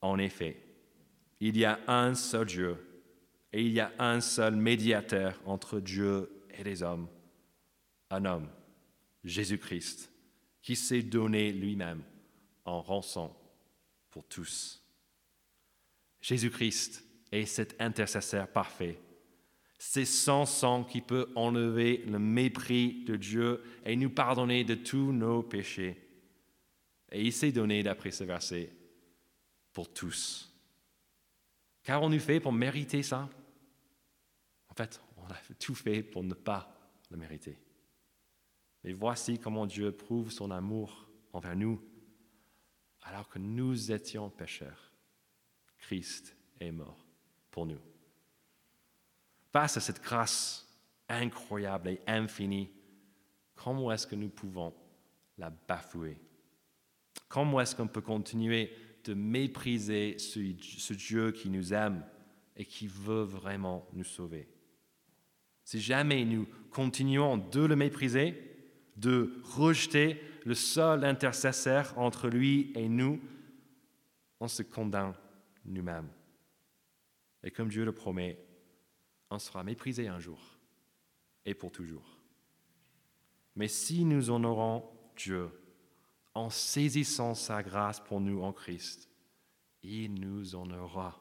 En 0.00 0.18
effet, 0.18 0.62
Il 1.40 1.58
y 1.58 1.64
a 1.64 1.80
un 1.88 2.14
seul 2.14 2.46
Dieu 2.46 2.76
et 3.52 3.60
il 3.60 3.72
y 3.72 3.80
a 3.80 3.92
un 3.98 4.20
seul 4.20 4.54
médiateur 4.54 5.40
entre 5.44 5.80
Dieu 5.80 6.30
et 6.56 6.62
les 6.62 6.82
hommes, 6.82 7.08
un 8.10 8.24
homme, 8.24 8.48
Jésus-Christ, 9.24 10.12
qui 10.66 10.74
s'est 10.74 11.04
donné 11.04 11.52
lui-même 11.52 12.02
en 12.64 12.82
rançon 12.82 13.32
pour 14.10 14.24
tous. 14.24 14.84
Jésus-Christ 16.20 17.04
est 17.30 17.46
cet 17.46 17.80
intercesseur 17.80 18.48
parfait. 18.48 18.98
C'est 19.78 20.04
son 20.04 20.44
sang 20.44 20.82
qui 20.82 21.02
peut 21.02 21.30
enlever 21.36 21.98
le 22.08 22.18
mépris 22.18 23.04
de 23.04 23.14
Dieu 23.14 23.62
et 23.84 23.94
nous 23.94 24.10
pardonner 24.10 24.64
de 24.64 24.74
tous 24.74 25.12
nos 25.12 25.44
péchés. 25.44 26.04
Et 27.12 27.22
il 27.22 27.32
s'est 27.32 27.52
donné, 27.52 27.84
d'après 27.84 28.10
ce 28.10 28.24
verset, 28.24 28.72
pour 29.72 29.92
tous. 29.92 30.52
Qu'avons-nous 31.84 32.18
fait 32.18 32.40
pour 32.40 32.52
mériter 32.52 33.04
ça 33.04 33.30
En 34.68 34.74
fait, 34.74 35.00
on 35.16 35.30
a 35.30 35.36
tout 35.60 35.76
fait 35.76 36.02
pour 36.02 36.24
ne 36.24 36.34
pas 36.34 36.76
le 37.12 37.18
mériter. 37.18 37.56
Mais 38.86 38.92
voici 38.92 39.40
comment 39.40 39.66
Dieu 39.66 39.90
prouve 39.90 40.30
son 40.30 40.52
amour 40.52 41.08
envers 41.32 41.56
nous 41.56 41.82
alors 43.02 43.28
que 43.28 43.40
nous 43.40 43.90
étions 43.90 44.30
pécheurs. 44.30 44.92
Christ 45.78 46.36
est 46.60 46.70
mort 46.70 47.04
pour 47.50 47.66
nous. 47.66 47.80
Face 49.52 49.76
à 49.76 49.80
cette 49.80 50.02
grâce 50.02 50.68
incroyable 51.08 51.88
et 51.88 52.00
infinie, 52.06 52.70
comment 53.56 53.90
est-ce 53.90 54.06
que 54.06 54.14
nous 54.14 54.28
pouvons 54.28 54.72
la 55.36 55.50
bafouer? 55.50 56.20
Comment 57.28 57.60
est-ce 57.60 57.74
qu'on 57.74 57.88
peut 57.88 58.00
continuer 58.00 58.72
de 59.04 59.14
mépriser 59.14 60.16
ce, 60.18 60.92
Dieu 60.92 61.32
qui 61.32 61.50
nous 61.50 61.74
aime 61.74 62.04
et 62.56 62.64
qui 62.64 62.86
veut 62.86 63.22
vraiment 63.22 63.88
nous 63.92 64.04
sauver? 64.04 64.48
Si 65.64 65.80
jamais 65.80 66.24
nous 66.24 66.46
continuons 66.70 67.36
de 67.36 67.64
le 67.64 67.74
mépriser, 67.74 68.45
de 68.96 69.40
rejeter 69.42 70.20
le 70.44 70.54
seul 70.54 71.04
intercesseur 71.04 71.96
entre 71.98 72.28
lui 72.28 72.72
et 72.74 72.88
nous, 72.88 73.20
on 74.40 74.48
se 74.48 74.62
condamne 74.62 75.14
nous-mêmes. 75.64 76.08
Et 77.42 77.50
comme 77.50 77.68
Dieu 77.68 77.84
le 77.84 77.92
promet, 77.92 78.38
on 79.30 79.38
sera 79.38 79.64
méprisé 79.64 80.08
un 80.08 80.18
jour 80.18 80.40
et 81.44 81.54
pour 81.54 81.72
toujours. 81.72 82.18
Mais 83.54 83.68
si 83.68 84.04
nous 84.04 84.30
honorons 84.30 84.84
Dieu 85.16 85.50
en 86.34 86.50
saisissant 86.50 87.34
sa 87.34 87.62
grâce 87.62 88.00
pour 88.00 88.20
nous 88.20 88.42
en 88.42 88.52
Christ, 88.52 89.08
il 89.82 90.14
nous 90.14 90.54
honorera. 90.54 91.20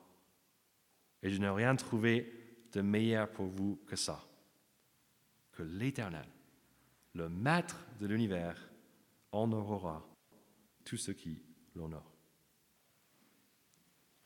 Et 1.23 1.29
je 1.29 1.39
n'ai 1.39 1.49
rien 1.49 1.75
trouvé 1.75 2.67
de 2.73 2.81
meilleur 2.81 3.31
pour 3.31 3.47
vous 3.47 3.79
que 3.87 3.95
ça, 3.95 4.23
que 5.53 5.63
l'Éternel 5.63 6.27
le 7.15 7.29
maître 7.29 7.79
de 7.99 8.07
l'univers 8.07 8.69
honorera 9.31 10.05
tout 10.83 10.97
ce 10.97 11.11
qui 11.11 11.41
l'honore. 11.73 12.14